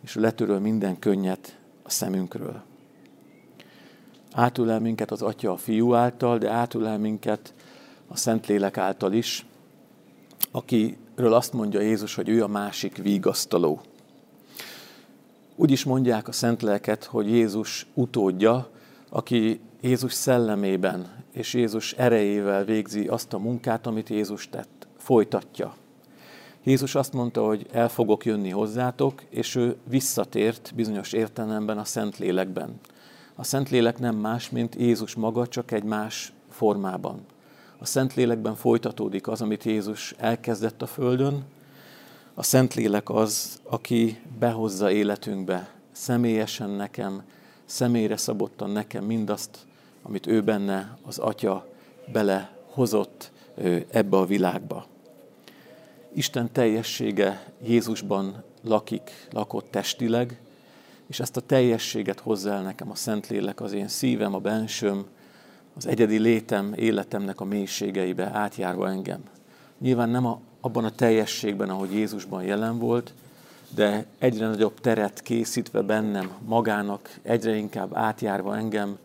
és 0.03 0.15
letöröl 0.15 0.59
minden 0.59 0.99
könnyet 0.99 1.57
a 1.83 1.89
szemünkről. 1.89 2.61
Átülel 4.31 4.79
minket 4.79 5.11
az 5.11 5.21
Atya 5.21 5.51
a 5.51 5.57
Fiú 5.57 5.93
által, 5.93 6.37
de 6.37 6.49
átülel 6.49 6.97
minket 6.97 7.53
a 8.07 8.17
Szentlélek 8.17 8.77
által 8.77 9.13
is, 9.13 9.45
akiről 10.51 11.33
azt 11.33 11.53
mondja 11.53 11.79
Jézus, 11.79 12.15
hogy 12.15 12.29
ő 12.29 12.43
a 12.43 12.47
másik 12.47 12.97
vígasztaló. 12.97 13.81
Úgy 15.61 15.71
is 15.71 15.83
mondják 15.83 16.27
a 16.27 16.31
Szentlelket, 16.31 17.03
hogy 17.03 17.29
Jézus 17.29 17.87
utódja, 17.93 18.69
aki 19.09 19.59
Jézus 19.81 20.13
szellemében 20.13 21.23
és 21.31 21.53
Jézus 21.53 21.93
erejével 21.93 22.63
végzi 22.65 23.07
azt 23.07 23.33
a 23.33 23.37
munkát, 23.37 23.87
amit 23.87 24.09
Jézus 24.09 24.49
tett, 24.49 24.87
folytatja. 24.97 25.75
Jézus 26.63 26.95
azt 26.95 27.13
mondta, 27.13 27.45
hogy 27.45 27.65
el 27.71 27.89
fogok 27.89 28.25
jönni 28.25 28.49
hozzátok, 28.49 29.23
és 29.29 29.55
ő 29.55 29.75
visszatért 29.89 30.71
bizonyos 30.75 31.13
értelemben 31.13 31.77
a 31.77 31.85
Szentlélekben. 31.85 32.79
A 33.35 33.43
Szentlélek 33.43 33.99
nem 33.99 34.15
más, 34.15 34.49
mint 34.49 34.75
Jézus 34.75 35.15
maga, 35.15 35.47
csak 35.47 35.71
egy 35.71 35.83
más 35.83 36.33
formában. 36.49 37.19
A 37.77 37.85
Szentlélekben 37.85 38.55
folytatódik 38.55 39.27
az, 39.27 39.41
amit 39.41 39.63
Jézus 39.63 40.15
elkezdett 40.17 40.81
a 40.81 40.87
Földön. 40.87 41.43
A 42.33 42.43
Szentlélek 42.43 43.09
az, 43.09 43.59
aki 43.63 44.21
behozza 44.39 44.91
életünkbe 44.91 45.69
személyesen 45.91 46.69
nekem, 46.69 47.23
személyre 47.65 48.17
szabottan 48.17 48.69
nekem 48.69 49.03
mindazt, 49.03 49.57
amit 50.01 50.27
ő 50.27 50.41
benne 50.43 50.97
az 51.05 51.17
Atya 51.17 51.67
belehozott 52.11 53.31
ebbe 53.91 54.17
a 54.17 54.25
világba. 54.25 54.85
Isten 56.13 56.51
teljessége 56.51 57.53
Jézusban 57.63 58.43
lakik, 58.63 59.27
lakott 59.31 59.71
testileg, 59.71 60.39
és 61.07 61.19
ezt 61.19 61.37
a 61.37 61.41
teljességet 61.41 62.19
hozzá 62.19 62.55
el 62.55 62.61
nekem 62.61 62.91
a 62.91 62.95
Szentlélek, 62.95 63.61
az 63.61 63.73
én 63.73 63.87
szívem, 63.87 64.33
a 64.33 64.39
bensőm, 64.39 65.05
az 65.75 65.87
egyedi 65.87 66.17
létem, 66.17 66.73
életemnek 66.75 67.39
a 67.39 67.45
mélységeibe 67.45 68.29
átjárva 68.33 68.89
engem. 68.89 69.23
Nyilván 69.79 70.09
nem 70.09 70.25
a, 70.25 70.39
abban 70.61 70.85
a 70.85 70.91
teljességben, 70.91 71.69
ahogy 71.69 71.93
Jézusban 71.93 72.43
jelen 72.43 72.79
volt, 72.79 73.13
de 73.75 74.05
egyre 74.19 74.47
nagyobb 74.47 74.79
teret 74.79 75.21
készítve 75.21 75.81
bennem 75.81 76.31
magának, 76.45 77.19
egyre 77.21 77.55
inkább 77.55 77.95
átjárva 77.95 78.57
engem, 78.57 78.97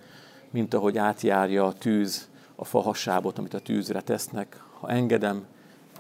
mint 0.50 0.74
ahogy 0.74 0.98
átjárja 0.98 1.66
a 1.66 1.72
tűz 1.72 2.28
a 2.54 2.64
fahasábot, 2.64 3.38
amit 3.38 3.54
a 3.54 3.60
tűzre 3.60 4.00
tesznek. 4.00 4.62
Ha 4.80 4.88
engedem, 4.88 5.44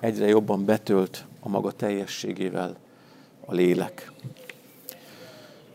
egyre 0.00 0.26
jobban 0.26 0.64
betölt 0.64 1.24
a 1.40 1.48
maga 1.48 1.72
teljességével 1.72 2.76
a 3.44 3.54
lélek. 3.54 4.12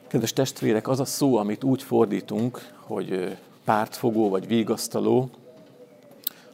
Kedves 0.07 0.33
testvérek, 0.33 0.87
az 0.87 0.99
a 0.99 1.05
szó, 1.05 1.35
amit 1.35 1.63
úgy 1.63 1.83
fordítunk, 1.83 2.71
hogy 2.75 3.37
pártfogó 3.63 4.29
vagy 4.29 4.47
vigasztaló, 4.47 5.29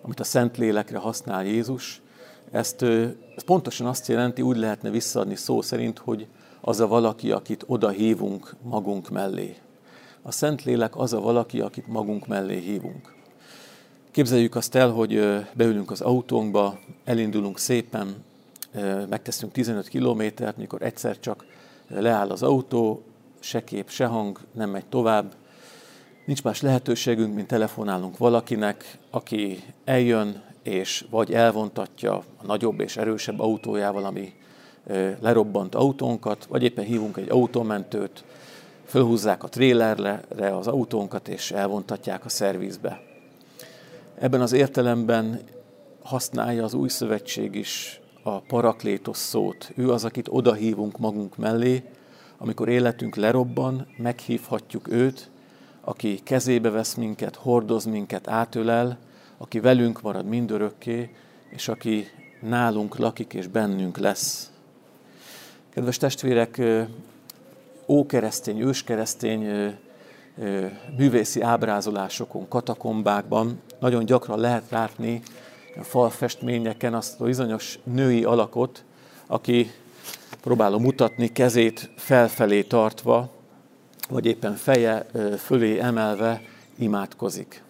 amit 0.02 0.20
a 0.20 0.24
Szentlélekre 0.24 0.98
használ 0.98 1.46
Jézus, 1.46 2.02
ezt, 2.52 2.82
ez 3.36 3.44
pontosan 3.46 3.88
azt 3.88 4.08
jelenti, 4.08 4.42
úgy 4.42 4.58
lehetne 4.58 4.90
visszaadni 4.90 5.36
szó 5.36 5.62
szerint, 5.62 5.98
hogy 5.98 6.28
az 6.62 6.80
a 6.80 6.88
valaki, 6.88 7.32
akit 7.32 7.64
oda 7.68 7.90
hívunk 7.90 8.56
magunk 8.62 9.10
mellé. 9.10 9.56
A 10.22 10.32
Szentlélek 10.32 10.98
az 10.98 11.14
a 11.14 11.20
valaki, 11.20 11.60
akit 11.60 11.88
magunk 11.88 12.28
mellé 12.28 12.60
hívunk. 12.60 13.16
Képzeljük 14.12 14.56
azt 14.56 14.76
el, 14.76 14.90
hogy 14.90 15.44
beülünk 15.54 15.92
az 15.92 16.02
autónkba, 16.02 16.80
elindulunk 17.04 17.60
szépen, 17.60 18.16
megteszünk 19.10 19.52
15 19.52 19.88
kilométert, 19.88 20.58
mikor 20.58 20.82
egyszer 20.82 21.20
csak 21.20 21.46
leáll 21.88 22.30
az 22.30 22.44
autó, 22.44 23.04
se 23.40 23.64
kép, 23.64 23.90
se 23.90 24.06
hang, 24.06 24.40
nem 24.52 24.70
megy 24.70 24.86
tovább. 24.86 25.34
Nincs 26.26 26.44
más 26.44 26.62
lehetőségünk, 26.62 27.36
mint 27.36 27.48
telefonálunk 27.48 28.18
valakinek, 28.18 28.98
aki 29.10 29.64
eljön, 29.86 30.42
és 30.68 31.06
vagy 31.10 31.34
elvontatja 31.34 32.14
a 32.16 32.46
nagyobb 32.46 32.80
és 32.80 32.98
erősebb 32.98 33.40
autójával, 33.40 34.06
ami 34.06 34.34
lerobbant 35.20 35.76
autónkat, 35.76 36.46
vagy 36.46 36.64
éppen 36.64 36.86
hívunk 36.86 37.18
egy 37.18 37.30
autómentőt, 37.30 38.24
fölhúzzák 38.86 39.44
a 39.44 39.48
trélerre 39.48 40.58
az 40.58 40.68
autónkat, 40.68 41.28
és 41.28 41.52
elvontatják 41.52 42.26
a 42.26 42.30
szervizbe. 42.30 43.02
Ebben 44.20 44.42
az 44.42 44.52
értelemben 44.52 45.42
használja 46.04 46.64
az 46.64 46.74
új 46.74 46.90
szövetség 46.90 47.56
is 47.56 48.00
a 48.24 48.40
paraklétos 48.40 49.18
szót. 49.18 49.72
Ő 49.76 49.92
az, 49.92 50.06
akit 50.06 50.28
odahívunk 50.30 50.98
magunk 50.98 51.38
mellé, 51.38 51.84
amikor 52.38 52.70
életünk 52.70 53.16
lerobban, 53.16 53.88
meghívhatjuk 53.98 54.92
őt, 54.92 55.30
aki 55.82 56.20
kezébe 56.24 56.70
vesz 56.70 56.94
minket, 56.94 57.36
hordoz 57.36 57.86
minket, 57.86 58.28
átölel, 58.28 58.98
aki 59.38 59.60
velünk 59.60 60.02
marad 60.02 60.26
mindörökké, 60.26 61.10
és 61.50 61.68
aki 61.68 62.08
nálunk 62.42 62.98
lakik 62.98 63.34
és 63.34 63.48
bennünk 63.48 63.98
lesz. 63.98 64.52
Kedves 65.70 65.98
testvérek, 65.98 66.62
ókeresztény, 67.88 68.60
őskeresztény 68.60 69.74
művészi 70.98 71.42
ábrázolásokon, 71.42 72.48
katakombákban 72.48 73.62
nagyon 73.80 74.06
gyakran 74.06 74.40
lehet 74.40 74.70
látni 74.70 75.22
a 75.78 75.84
falfestményeken 75.84 76.94
azt 76.94 77.22
a 77.22 77.24
bizonyos 77.24 77.80
női 77.84 78.24
alakot, 78.24 78.84
aki 79.28 79.72
próbálom 80.42 80.82
mutatni, 80.82 81.32
kezét 81.32 81.90
felfelé 81.96 82.64
tartva, 82.64 83.30
vagy 84.10 84.26
éppen 84.26 84.56
feje 84.56 85.06
fölé 85.38 85.80
emelve 85.80 86.42
imádkozik. 86.78 87.66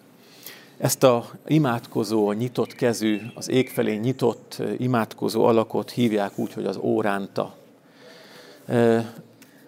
Ezt 0.78 1.02
a 1.02 1.30
imádkozó, 1.46 2.32
nyitott 2.32 2.74
kezű, 2.74 3.20
az 3.34 3.48
ég 3.48 3.68
felé 3.68 3.96
nyitott 3.96 4.62
imádkozó 4.76 5.44
alakot 5.44 5.90
hívják 5.90 6.38
úgy, 6.38 6.52
hogy 6.52 6.64
az 6.64 6.76
óránta. 6.76 7.54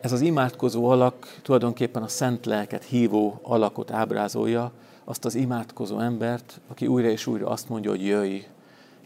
Ez 0.01 0.13
az 0.13 0.21
imádkozó 0.21 0.89
alak 0.89 1.39
tulajdonképpen 1.43 2.03
a 2.03 2.09
szent 2.09 2.47
lelket 2.47 2.85
hívó 2.85 3.39
alakot 3.43 3.91
ábrázolja, 3.91 4.73
azt 5.05 5.25
az 5.25 5.35
imádkozó 5.35 5.99
embert, 5.99 6.61
aki 6.69 6.87
újra 6.87 7.09
és 7.09 7.27
újra 7.27 7.49
azt 7.49 7.69
mondja, 7.69 7.91
hogy 7.91 8.05
jöjj, 8.05 8.47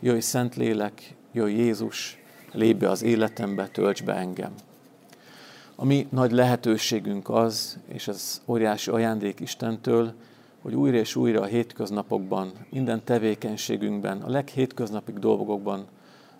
jöjj 0.00 0.20
szent 0.20 0.56
lélek, 0.56 1.14
jöjj 1.32 1.52
Jézus, 1.52 2.18
lépj 2.52 2.78
be 2.78 2.90
az 2.90 3.02
életembe, 3.02 3.68
tölts 3.68 4.02
be 4.02 4.14
engem. 4.14 4.52
A 5.74 5.84
mi 5.84 6.06
nagy 6.10 6.32
lehetőségünk 6.32 7.30
az, 7.30 7.78
és 7.88 8.08
ez 8.08 8.42
óriási 8.46 8.90
ajándék 8.90 9.40
Istentől, 9.40 10.12
hogy 10.64 10.74
újra 10.74 10.96
és 10.96 11.16
újra 11.16 11.40
a 11.40 11.44
hétköznapokban, 11.44 12.52
minden 12.70 13.04
tevékenységünkben, 13.04 14.22
a 14.22 14.30
leghétköznapig 14.30 15.18
dolgokban, 15.18 15.86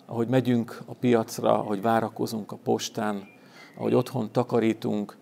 ahogy 0.05 0.27
megyünk 0.27 0.81
a 0.85 0.93
piacra, 0.93 1.59
ahogy 1.59 1.81
várakozunk 1.81 2.51
a 2.51 2.57
postán, 2.63 3.27
ahogy 3.77 3.93
otthon 3.93 4.31
takarítunk, 4.31 5.17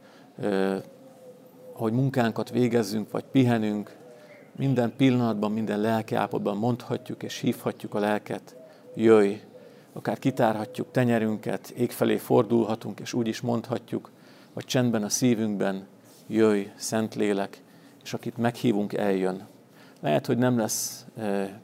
ahogy 1.73 1.93
munkánkat 1.93 2.49
végezzünk, 2.49 3.11
vagy 3.11 3.23
pihenünk, 3.31 3.95
minden 4.55 4.93
pillanatban, 4.97 5.51
minden 5.51 5.79
lelkiállapotban 5.79 6.57
mondhatjuk 6.57 7.23
és 7.23 7.39
hívhatjuk 7.39 7.93
a 7.93 7.99
lelket, 7.99 8.55
jöjj, 8.95 9.33
akár 9.93 10.19
kitárhatjuk 10.19 10.91
tenyerünket, 10.91 11.69
ég 11.69 11.91
felé 11.91 12.17
fordulhatunk, 12.17 12.99
és 12.99 13.13
úgy 13.13 13.27
is 13.27 13.41
mondhatjuk, 13.41 14.11
vagy 14.53 14.65
csendben 14.65 15.03
a 15.03 15.09
szívünkben, 15.09 15.87
jöjj, 16.27 16.63
Szentlélek, 16.75 17.61
és 18.03 18.13
akit 18.13 18.37
meghívunk, 18.37 18.93
eljön. 18.93 19.47
Lehet, 19.99 20.25
hogy 20.25 20.37
nem 20.37 20.57
lesz 20.57 21.05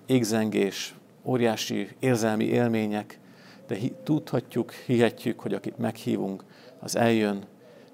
égzengés, 0.06 0.95
óriási 1.23 1.89
érzelmi 1.99 2.45
élmények, 2.45 3.19
de 3.67 3.78
tudhatjuk, 4.04 4.71
hihetjük, 4.71 5.39
hogy 5.39 5.54
akit 5.54 5.78
meghívunk, 5.78 6.43
az 6.80 6.95
eljön, 6.95 7.43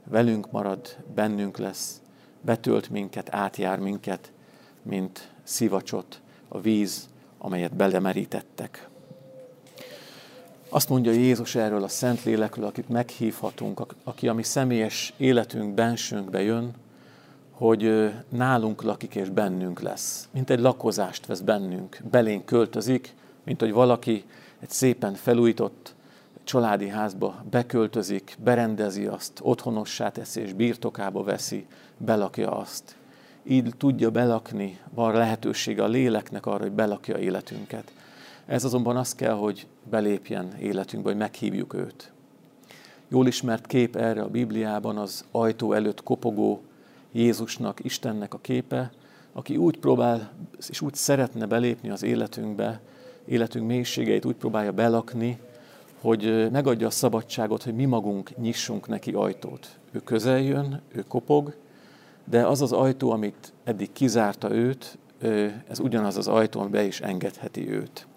velünk 0.03 0.51
marad, 0.51 0.95
bennünk 1.15 1.58
lesz, 1.58 2.01
betölt 2.41 2.89
minket, 2.89 3.34
átjár 3.34 3.79
minket, 3.79 4.31
mint 4.81 5.31
szivacsot 5.43 6.21
a 6.47 6.62
víz, 6.62 7.10
amelyet 7.38 7.75
belemerítettek. 7.75 8.88
Azt 10.69 10.89
mondja 10.89 11.12
Jézus 11.12 11.55
erről 11.55 11.84
a 11.84 11.88
Szentlélekről, 11.88 12.65
akit 12.65 12.89
meghívhatunk, 12.89 13.86
aki 14.03 14.27
a 14.27 14.34
mi 14.34 14.43
személyes 14.43 15.13
életünk 15.17 15.73
bensőnkbe 15.73 16.41
jön, 16.41 16.73
hogy 17.56 18.12
nálunk 18.30 18.82
lakik 18.82 19.15
és 19.15 19.30
bennünk 19.30 19.80
lesz. 19.80 20.30
Mint 20.32 20.50
egy 20.50 20.60
lakozást 20.60 21.26
vesz 21.26 21.39
bennünk, 21.39 21.98
belénk 22.10 22.46
költözik, 22.46 23.13
mint 23.44 23.60
hogy 23.60 23.72
valaki 23.72 24.24
egy 24.60 24.70
szépen 24.70 25.13
felújított 25.13 25.96
családi 26.44 26.88
házba 26.88 27.44
beköltözik, 27.50 28.38
berendezi 28.44 29.06
azt, 29.06 29.39
otthonossá 29.41 30.10
teszi 30.10 30.41
és 30.41 30.54
birtokába 30.54 31.24
veszi, 31.24 31.65
belakja 31.98 32.52
azt. 32.52 32.96
Így 33.44 33.74
tudja 33.78 34.12
belakni, 34.12 34.80
van 34.94 35.13
lehetősége 35.13 35.84
a 35.84 35.88
léleknek 35.88 36.46
arra, 36.46 36.63
hogy 36.63 36.72
belakja 36.72 37.18
életünket. 37.18 37.91
Ez 38.46 38.63
azonban 38.63 38.98
az 38.98 39.15
kell, 39.15 39.34
hogy 39.34 39.68
belépjen 39.89 40.58
életünkbe, 40.60 41.10
hogy 41.10 41.20
meghívjuk 41.20 41.74
őt. 41.74 42.12
Jól 43.08 43.28
ismert 43.28 43.68
kép 43.68 43.96
erre 43.96 44.22
a 44.22 44.30
Bibliában 44.30 44.98
az 44.98 45.26
ajtó 45.32 45.74
előtt 45.74 46.04
kopogó 46.04 46.62
Jézusnak, 47.15 47.84
Istennek 47.84 48.34
a 48.34 48.38
képe, 48.38 48.91
aki 49.34 49.58
úgy 49.58 49.78
próbál 49.78 50.32
és 50.69 50.82
úgy 50.82 50.93
szeretne 50.93 51.45
belépni 51.45 51.89
az 51.89 52.04
életünkbe, 52.04 52.82
életünk 53.25 53.67
mélységeit 53.67 54.25
úgy 54.25 54.36
próbálja 54.36 54.71
belakni, 54.71 55.39
hogy 56.01 56.51
megadja 56.51 56.88
a 56.88 56.89
szabadságot, 56.89 57.63
hogy 57.63 57.75
mi 57.75 57.86
magunk 57.86 58.38
nyissunk 58.38 58.88
neki 58.88 59.12
ajtót. 59.12 59.69
Ő 59.91 59.99
közel 59.99 60.39
jön, 60.39 60.82
ő 60.88 61.04
kopog, 61.08 61.56
de 62.23 62.45
az 62.45 62.62
az 62.62 62.71
ajtó, 62.71 63.12
amit 63.12 63.54
eddig 63.63 63.91
kizárta 63.91 64.51
őt, 64.51 64.97
ez 65.67 65.80
ugyanaz 65.80 66.17
az 66.17 66.28
ajtó, 66.28 66.62
be 66.62 66.84
is 66.84 67.01
engedheti 67.01 67.69
őt. 67.69 68.08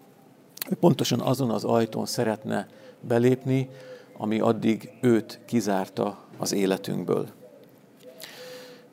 Ő 0.70 0.74
pontosan 0.74 1.20
azon 1.20 1.50
az 1.50 1.64
ajtón 1.64 2.06
szeretne 2.06 2.68
belépni, 3.00 3.68
ami 4.16 4.40
addig 4.40 4.90
őt 5.00 5.40
kizárta 5.44 6.18
az 6.36 6.52
életünkből. 6.52 7.36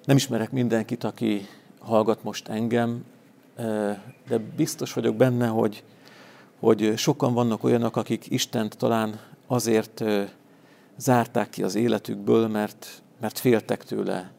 Nem 0.05 0.15
ismerek 0.15 0.51
mindenkit, 0.51 1.03
aki 1.03 1.47
hallgat 1.79 2.23
most 2.23 2.47
engem, 2.47 3.03
de 4.27 4.37
biztos 4.55 4.93
vagyok 4.93 5.15
benne, 5.15 5.47
hogy 5.47 5.83
hogy 6.59 6.93
sokan 6.97 7.33
vannak 7.33 7.63
olyanok, 7.63 7.97
akik 7.97 8.25
Istent 8.29 8.77
talán 8.77 9.19
azért 9.47 10.03
zárták 10.97 11.49
ki 11.49 11.63
az 11.63 11.75
életükből, 11.75 12.47
mert, 12.47 13.01
mert 13.19 13.39
féltek 13.39 13.83
tőle, 13.83 14.31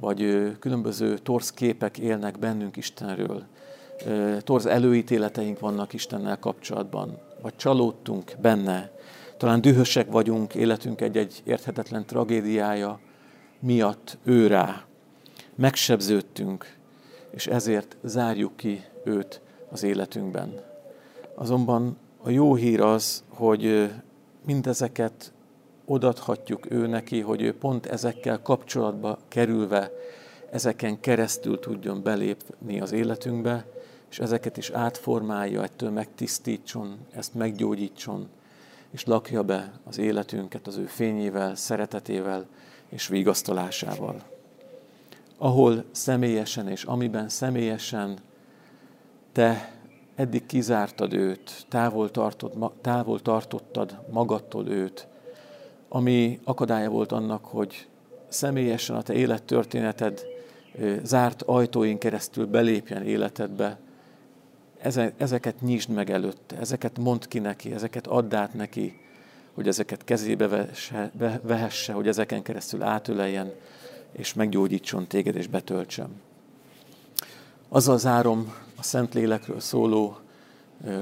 vagy 0.00 0.52
különböző 0.58 1.18
torz 1.18 1.52
képek 1.52 1.98
élnek 1.98 2.38
bennünk 2.38 2.76
Istenről, 2.76 3.42
torz 4.40 4.66
előítéleteink 4.66 5.58
vannak 5.58 5.92
Istennel 5.92 6.38
kapcsolatban, 6.38 7.18
vagy 7.42 7.56
csalódtunk 7.56 8.32
benne, 8.40 8.90
talán 9.36 9.60
dühösek 9.60 10.10
vagyunk 10.10 10.54
életünk 10.54 11.00
egy-egy 11.00 11.42
érthetetlen 11.44 12.06
tragédiája 12.06 13.00
miatt 13.60 14.18
őrá, 14.24 14.84
megsebződtünk, 15.54 16.76
és 17.30 17.46
ezért 17.46 17.96
zárjuk 18.02 18.56
ki 18.56 18.84
őt 19.04 19.40
az 19.70 19.82
életünkben. 19.82 20.60
Azonban 21.34 21.96
a 22.22 22.30
jó 22.30 22.54
hír 22.54 22.80
az, 22.80 23.24
hogy 23.28 23.90
mindezeket 24.46 25.32
odathatjuk 25.84 26.70
ő 26.70 26.86
neki, 26.86 27.20
hogy 27.20 27.42
ő 27.42 27.54
pont 27.54 27.86
ezekkel 27.86 28.42
kapcsolatba 28.42 29.18
kerülve, 29.28 29.90
ezeken 30.50 31.00
keresztül 31.00 31.58
tudjon 31.58 32.02
belépni 32.02 32.80
az 32.80 32.92
életünkbe, 32.92 33.66
és 34.10 34.18
ezeket 34.18 34.56
is 34.56 34.70
átformálja, 34.70 35.62
ettől 35.62 35.90
megtisztítson, 35.90 36.98
ezt 37.14 37.34
meggyógyítson, 37.34 38.28
és 38.90 39.04
lakja 39.04 39.42
be 39.42 39.72
az 39.84 39.98
életünket 39.98 40.66
az 40.66 40.76
ő 40.76 40.86
fényével, 40.86 41.54
szeretetével 41.54 42.46
és 42.88 43.06
vigasztalásával. 43.06 44.31
Ahol 45.42 45.84
személyesen 45.90 46.68
és 46.68 46.84
amiben 46.84 47.28
személyesen 47.28 48.18
te 49.32 49.72
eddig 50.14 50.46
kizártad 50.46 51.12
őt, 51.12 51.66
távol, 51.68 52.10
tartod, 52.10 52.72
távol 52.80 53.20
tartottad 53.20 53.98
magadtól 54.10 54.68
őt, 54.68 55.06
ami 55.88 56.40
akadálya 56.44 56.90
volt 56.90 57.12
annak, 57.12 57.44
hogy 57.44 57.88
személyesen 58.28 58.96
a 58.96 59.02
te 59.02 59.12
élettörténeted 59.12 60.26
zárt 61.02 61.42
ajtóin 61.42 61.98
keresztül 61.98 62.46
belépjen 62.46 63.02
életedbe, 63.02 63.78
ezeket 65.16 65.60
nyisd 65.60 65.88
meg 65.88 66.10
előtte, 66.10 66.56
ezeket 66.56 66.98
mondd 66.98 67.28
ki 67.28 67.38
neki, 67.38 67.72
ezeket 67.72 68.06
add 68.06 68.34
át 68.34 68.54
neki, 68.54 69.00
hogy 69.54 69.68
ezeket 69.68 70.04
kezébe 70.04 70.68
vehesse, 71.42 71.92
hogy 71.92 72.08
ezeken 72.08 72.42
keresztül 72.42 72.82
átöleljen, 72.82 73.52
és 74.12 74.34
meggyógyítson 74.34 75.06
téged, 75.06 75.36
és 75.36 75.46
betöltsön. 75.46 76.20
Azzal 77.68 77.98
zárom 77.98 78.54
a 78.78 78.82
Szentlélekről 78.82 79.60
szóló 79.60 80.16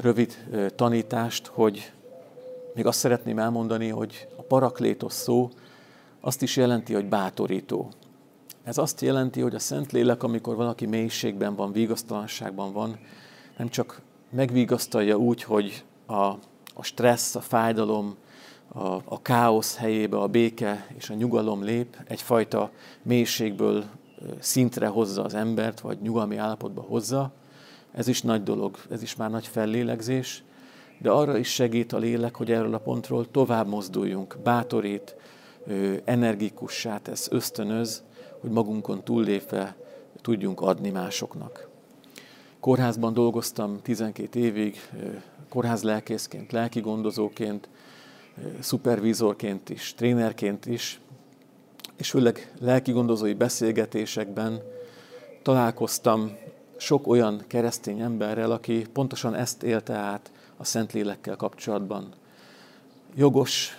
rövid 0.00 0.44
tanítást, 0.76 1.46
hogy 1.46 1.92
még 2.74 2.86
azt 2.86 2.98
szeretném 2.98 3.38
elmondani, 3.38 3.88
hogy 3.88 4.28
a 4.36 4.42
paraklétos 4.42 5.12
szó 5.12 5.50
azt 6.20 6.42
is 6.42 6.56
jelenti, 6.56 6.94
hogy 6.94 7.08
bátorító. 7.08 7.92
Ez 8.64 8.78
azt 8.78 9.00
jelenti, 9.00 9.40
hogy 9.40 9.54
a 9.54 9.58
Szentlélek, 9.58 10.22
amikor 10.22 10.56
valaki 10.56 10.86
mélységben 10.86 11.54
van, 11.54 11.72
vigasztalanságban 11.72 12.72
van, 12.72 12.98
nem 13.56 13.68
csak 13.68 14.00
megvigasztalja 14.30 15.16
úgy, 15.16 15.42
hogy 15.42 15.84
a, 16.06 16.24
a 16.74 16.82
stressz, 16.82 17.34
a 17.34 17.40
fájdalom, 17.40 18.16
a, 18.72 18.94
a 19.04 19.22
káosz 19.22 19.76
helyébe 19.76 20.18
a 20.18 20.26
béke 20.26 20.86
és 20.96 21.10
a 21.10 21.14
nyugalom 21.14 21.62
lép, 21.62 21.96
egyfajta 22.04 22.70
mélységből 23.02 23.84
szintre 24.38 24.86
hozza 24.86 25.24
az 25.24 25.34
embert, 25.34 25.80
vagy 25.80 26.00
nyugalmi 26.00 26.36
állapotba 26.36 26.82
hozza, 26.82 27.32
ez 27.92 28.08
is 28.08 28.22
nagy 28.22 28.42
dolog, 28.42 28.76
ez 28.90 29.02
is 29.02 29.16
már 29.16 29.30
nagy 29.30 29.46
fellélegzés, 29.46 30.44
de 30.98 31.10
arra 31.10 31.36
is 31.36 31.48
segít 31.48 31.92
a 31.92 31.98
lélek, 31.98 32.36
hogy 32.36 32.50
erről 32.50 32.74
a 32.74 32.78
pontról 32.78 33.30
tovább 33.30 33.68
mozduljunk, 33.68 34.36
bátorít, 34.42 35.16
energikussá 36.04 36.98
tesz, 36.98 37.28
ösztönöz, 37.30 38.02
hogy 38.40 38.50
magunkon 38.50 39.04
túllépve 39.04 39.76
tudjunk 40.20 40.60
adni 40.60 40.90
másoknak. 40.90 41.68
Kórházban 42.60 43.12
dolgoztam 43.12 43.80
12 43.82 44.38
évig, 44.38 44.80
kórház 45.48 45.82
lelkészként, 45.82 46.52
lelki 46.52 46.80
gondozóként, 46.80 47.68
szupervízorként 48.60 49.68
is, 49.68 49.94
trénerként 49.94 50.66
is, 50.66 51.00
és 51.96 52.10
főleg 52.10 52.52
lelki 52.60 52.92
gondozói 52.92 53.34
beszélgetésekben 53.34 54.60
találkoztam 55.42 56.36
sok 56.76 57.06
olyan 57.06 57.44
keresztény 57.46 58.00
emberrel, 58.00 58.50
aki 58.50 58.86
pontosan 58.92 59.34
ezt 59.34 59.62
élte 59.62 59.94
át 59.94 60.32
a 60.56 60.64
Szentlélekkel 60.64 61.36
kapcsolatban. 61.36 62.08
Jogos 63.14 63.78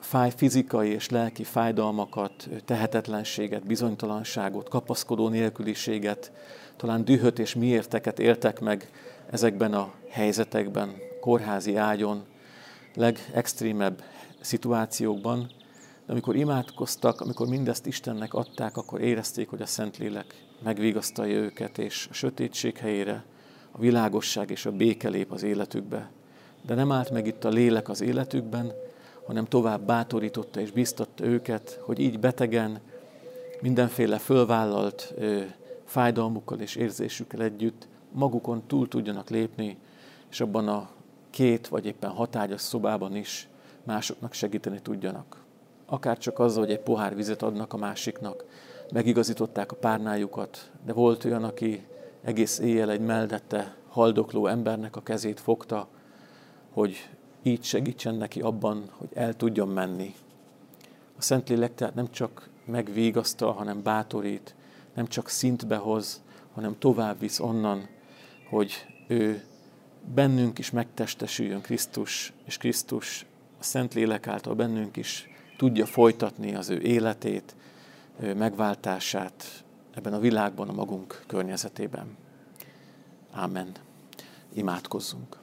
fáj, 0.00 0.32
fizikai 0.36 0.90
és 0.90 1.08
lelki 1.08 1.44
fájdalmakat, 1.44 2.48
tehetetlenséget, 2.64 3.66
bizonytalanságot, 3.66 4.68
kapaszkodó 4.68 5.28
nélküliséget, 5.28 6.32
talán 6.76 7.04
dühöt 7.04 7.38
és 7.38 7.54
miérteket 7.54 8.18
éltek 8.18 8.60
meg 8.60 8.90
ezekben 9.30 9.74
a 9.74 9.92
helyzetekben, 10.08 10.94
kórházi 11.20 11.76
ágyon, 11.76 12.24
legextrémebb 12.94 14.02
szituációkban, 14.40 15.50
de 16.06 16.12
amikor 16.12 16.36
imádkoztak, 16.36 17.20
amikor 17.20 17.48
mindezt 17.48 17.86
Istennek 17.86 18.34
adták, 18.34 18.76
akkor 18.76 19.00
érezték, 19.00 19.48
hogy 19.48 19.62
a 19.62 19.66
Szentlélek 19.66 20.44
megvigasztalja 20.62 21.36
őket, 21.36 21.78
és 21.78 22.06
a 22.10 22.14
sötétség 22.14 22.76
helyére 22.76 23.24
a 23.70 23.78
világosság 23.78 24.50
és 24.50 24.66
a 24.66 24.72
béke 24.72 25.08
lép 25.08 25.32
az 25.32 25.42
életükbe. 25.42 26.10
De 26.66 26.74
nem 26.74 26.92
állt 26.92 27.10
meg 27.10 27.26
itt 27.26 27.44
a 27.44 27.48
lélek 27.48 27.88
az 27.88 28.00
életükben, 28.00 28.72
hanem 29.26 29.44
tovább 29.44 29.86
bátorította 29.86 30.60
és 30.60 30.70
biztatta 30.70 31.24
őket, 31.24 31.78
hogy 31.82 31.98
így 31.98 32.20
betegen, 32.20 32.80
mindenféle 33.60 34.18
fölvállalt 34.18 35.14
ö, 35.16 35.42
fájdalmukkal 35.84 36.60
és 36.60 36.76
érzésükkel 36.76 37.42
együtt 37.42 37.88
magukon 38.12 38.62
túl 38.66 38.88
tudjanak 38.88 39.30
lépni, 39.30 39.76
és 40.30 40.40
abban 40.40 40.68
a 40.68 40.88
két 41.34 41.68
vagy 41.68 41.86
éppen 41.86 42.10
hatágyas 42.10 42.60
szobában 42.60 43.16
is 43.16 43.48
másoknak 43.84 44.32
segíteni 44.32 44.80
tudjanak. 44.80 45.44
Akár 45.86 46.18
csak 46.18 46.38
azzal, 46.38 46.62
hogy 46.62 46.72
egy 46.72 46.80
pohár 46.80 47.14
vizet 47.14 47.42
adnak 47.42 47.72
a 47.72 47.76
másiknak, 47.76 48.44
megigazították 48.92 49.72
a 49.72 49.76
párnájukat, 49.76 50.70
de 50.84 50.92
volt 50.92 51.24
olyan, 51.24 51.44
aki 51.44 51.86
egész 52.22 52.58
éjjel 52.58 52.90
egy 52.90 53.00
mellette 53.00 53.76
haldokló 53.88 54.46
embernek 54.46 54.96
a 54.96 55.02
kezét 55.02 55.40
fogta, 55.40 55.88
hogy 56.72 57.08
így 57.42 57.64
segítsen 57.64 58.14
neki 58.14 58.40
abban, 58.40 58.90
hogy 58.90 59.08
el 59.14 59.36
tudjon 59.36 59.68
menni. 59.68 60.14
A 61.18 61.22
Szentlélek 61.22 61.74
tehát 61.74 61.94
nem 61.94 62.10
csak 62.10 62.48
megvégasztal, 62.64 63.52
hanem 63.52 63.82
bátorít, 63.82 64.54
nem 64.94 65.06
csak 65.06 65.28
szintbe 65.28 65.76
hoz, 65.76 66.22
hanem 66.52 66.78
tovább 66.78 67.18
visz 67.18 67.40
onnan, 67.40 67.88
hogy 68.50 68.72
ő 69.08 69.42
bennünk 70.14 70.58
is 70.58 70.70
megtestesüljön 70.70 71.60
Krisztus, 71.60 72.32
és 72.44 72.56
Krisztus 72.56 73.26
a 73.58 73.62
Szentlélek 73.62 74.26
által 74.26 74.54
bennünk 74.54 74.96
is 74.96 75.28
tudja 75.56 75.86
folytatni 75.86 76.54
az 76.54 76.68
ő 76.68 76.80
életét, 76.80 77.54
ő 78.20 78.34
megváltását 78.34 79.64
ebben 79.94 80.12
a 80.12 80.18
világban, 80.18 80.68
a 80.68 80.72
magunk 80.72 81.24
környezetében. 81.26 82.16
Amen. 83.32 83.72
Imádkozzunk. 84.52 85.36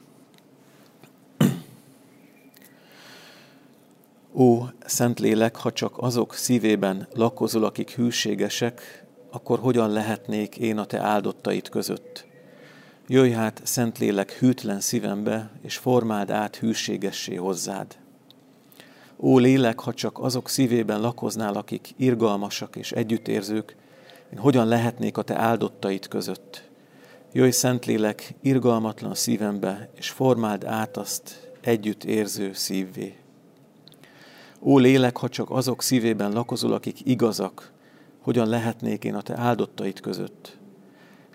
Ó, 4.34 4.64
Szentlélek, 4.84 5.56
ha 5.56 5.72
csak 5.72 5.98
azok 5.98 6.34
szívében 6.34 7.08
lakozol, 7.14 7.64
akik 7.64 7.90
hűségesek, 7.90 9.04
akkor 9.30 9.58
hogyan 9.58 9.90
lehetnék 9.90 10.56
én 10.56 10.78
a 10.78 10.84
te 10.84 11.00
áldottaid 11.00 11.68
között? 11.68 12.26
Jöjj 13.08 13.30
hát, 13.30 13.60
Szentlélek, 13.64 14.32
hűtlen 14.32 14.80
szívembe, 14.80 15.50
és 15.62 15.76
formáld 15.76 16.30
át 16.30 16.56
hűségessé 16.56 17.34
hozzád. 17.34 17.96
Ó 19.18 19.38
lélek, 19.38 19.80
ha 19.80 19.94
csak 19.94 20.18
azok 20.18 20.48
szívében 20.48 21.00
lakoznál, 21.00 21.54
akik 21.54 21.90
irgalmasak 21.96 22.76
és 22.76 22.92
együttérzők, 22.92 23.76
én 24.32 24.38
hogyan 24.38 24.66
lehetnék 24.66 25.16
a 25.16 25.22
te 25.22 25.38
áldottaid 25.38 26.08
között? 26.08 26.70
Jöjj, 27.32 27.50
Szentlélek, 27.50 28.34
irgalmatlan 28.40 29.14
szívembe, 29.14 29.90
és 29.96 30.10
formáld 30.10 30.64
át 30.64 30.96
azt 30.96 31.50
együttérző 31.60 32.52
szívvé. 32.52 33.16
Ó 34.60 34.78
lélek, 34.78 35.16
ha 35.16 35.28
csak 35.28 35.50
azok 35.50 35.82
szívében 35.82 36.32
lakozol, 36.32 36.72
akik 36.72 37.06
igazak, 37.06 37.72
hogyan 38.20 38.48
lehetnék 38.48 39.04
én 39.04 39.14
a 39.14 39.22
te 39.22 39.38
áldottaid 39.38 40.00
között? 40.00 40.60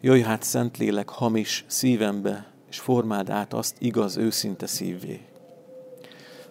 Jöjj 0.02 0.22
hát, 0.22 0.44
Szentlélek, 0.44 1.10
hamis 1.10 1.66
szívembe, 1.68 2.52
és 2.70 2.80
formáld 2.80 3.30
át 3.30 3.54
azt 3.54 3.76
igaz, 3.80 4.18
őszinte 4.18 4.68
szívvé. 4.68 5.22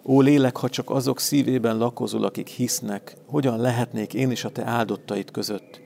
Ó 0.03 0.21
lélek, 0.21 0.57
ha 0.57 0.69
csak 0.69 0.89
azok 0.89 1.19
szívében 1.19 1.77
lakozol, 1.77 2.23
akik 2.23 2.47
hisznek, 2.47 3.15
hogyan 3.25 3.59
lehetnék 3.59 4.13
én 4.13 4.31
is 4.31 4.43
a 4.43 4.49
te 4.49 4.65
áldottaid 4.65 5.31
között? 5.31 5.81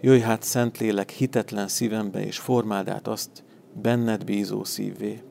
Jöjj 0.00 0.20
hát, 0.20 0.42
Szentlélek, 0.42 1.10
hitetlen 1.10 1.68
szívembe, 1.68 2.26
és 2.26 2.38
formáld 2.38 2.88
át 2.88 3.08
azt 3.08 3.44
benned 3.82 4.24
bízó 4.24 4.64
szívvé. 4.64 5.22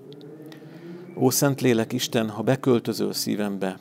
Ó 1.16 1.30
Szentlélek 1.30 1.94
Isten, 1.94 2.30
ha 2.30 2.42
beköltözöl 2.42 3.14
szívembe, 3.14 3.80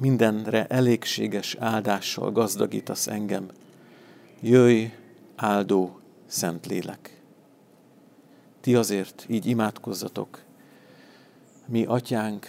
mindenre 0.00 0.66
elégséges 0.66 1.56
áldással 1.58 2.32
gazdagítasz 2.32 3.06
engem. 3.06 3.48
Jöjj, 4.40 4.84
áldó 5.36 6.01
Szentlélek! 6.32 7.22
Ti 8.60 8.74
azért 8.74 9.24
így 9.28 9.46
imádkozzatok, 9.46 10.42
mi 11.66 11.84
atyánk, 11.84 12.46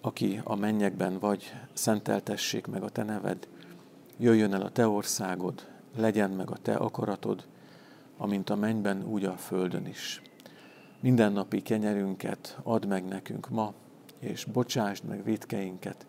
aki 0.00 0.40
a 0.44 0.54
mennyekben 0.54 1.18
vagy, 1.18 1.52
szenteltessék 1.72 2.66
meg 2.66 2.82
a 2.82 2.88
te 2.88 3.02
neved, 3.02 3.48
jöjjön 4.16 4.54
el 4.54 4.62
a 4.62 4.70
te 4.70 4.88
országod, 4.88 5.66
legyen 5.96 6.30
meg 6.30 6.50
a 6.50 6.56
te 6.62 6.74
akaratod, 6.74 7.46
amint 8.16 8.50
a 8.50 8.56
mennyben, 8.56 9.04
úgy 9.04 9.24
a 9.24 9.36
földön 9.36 9.86
is. 9.86 10.22
Mindennapi 11.00 11.62
kenyerünket 11.62 12.58
add 12.62 12.86
meg 12.86 13.04
nekünk 13.04 13.48
ma, 13.48 13.74
és 14.18 14.44
bocsásd 14.44 15.04
meg 15.04 15.24
védkeinket, 15.24 16.06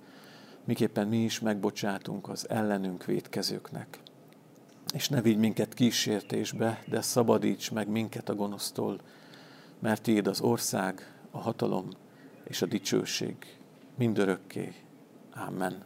miképpen 0.64 1.08
mi 1.08 1.24
is 1.24 1.40
megbocsátunk 1.40 2.30
az 2.30 2.50
ellenünk 2.50 3.06
védkezőknek. 3.06 4.00
És 4.94 5.10
ne 5.10 5.22
vigy 5.22 5.38
minket 5.38 5.74
kísértésbe, 5.74 6.84
de 6.88 7.02
szabadíts 7.02 7.72
meg 7.72 7.88
minket 7.88 8.30
a 8.30 8.36
gonosztól, 8.36 9.00
mert 9.80 10.02
Tiéd 10.02 10.28
az 10.28 10.42
ország, 10.42 11.14
a 11.32 11.38
hatalom 11.38 11.90
és 12.44 12.62
a 12.62 12.66
dicsőség 12.66 13.36
mindörökké. 13.98 14.74
Amen. 15.48 15.84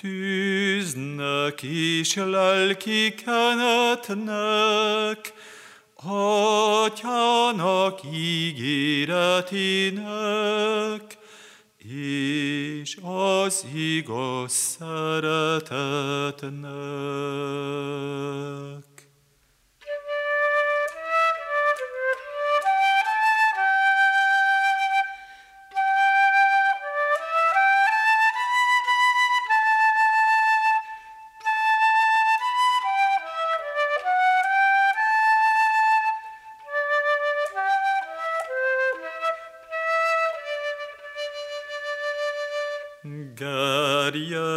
tűznek 0.00 1.62
és 1.62 2.14
lelki 2.14 3.14
kenetnek, 3.14 4.24
Atyának 6.84 8.00
ígéretének, 8.12 8.78
és 11.78 12.98
az 13.02 13.66
igaz 13.74 14.52
szeretetnek. 14.52 15.56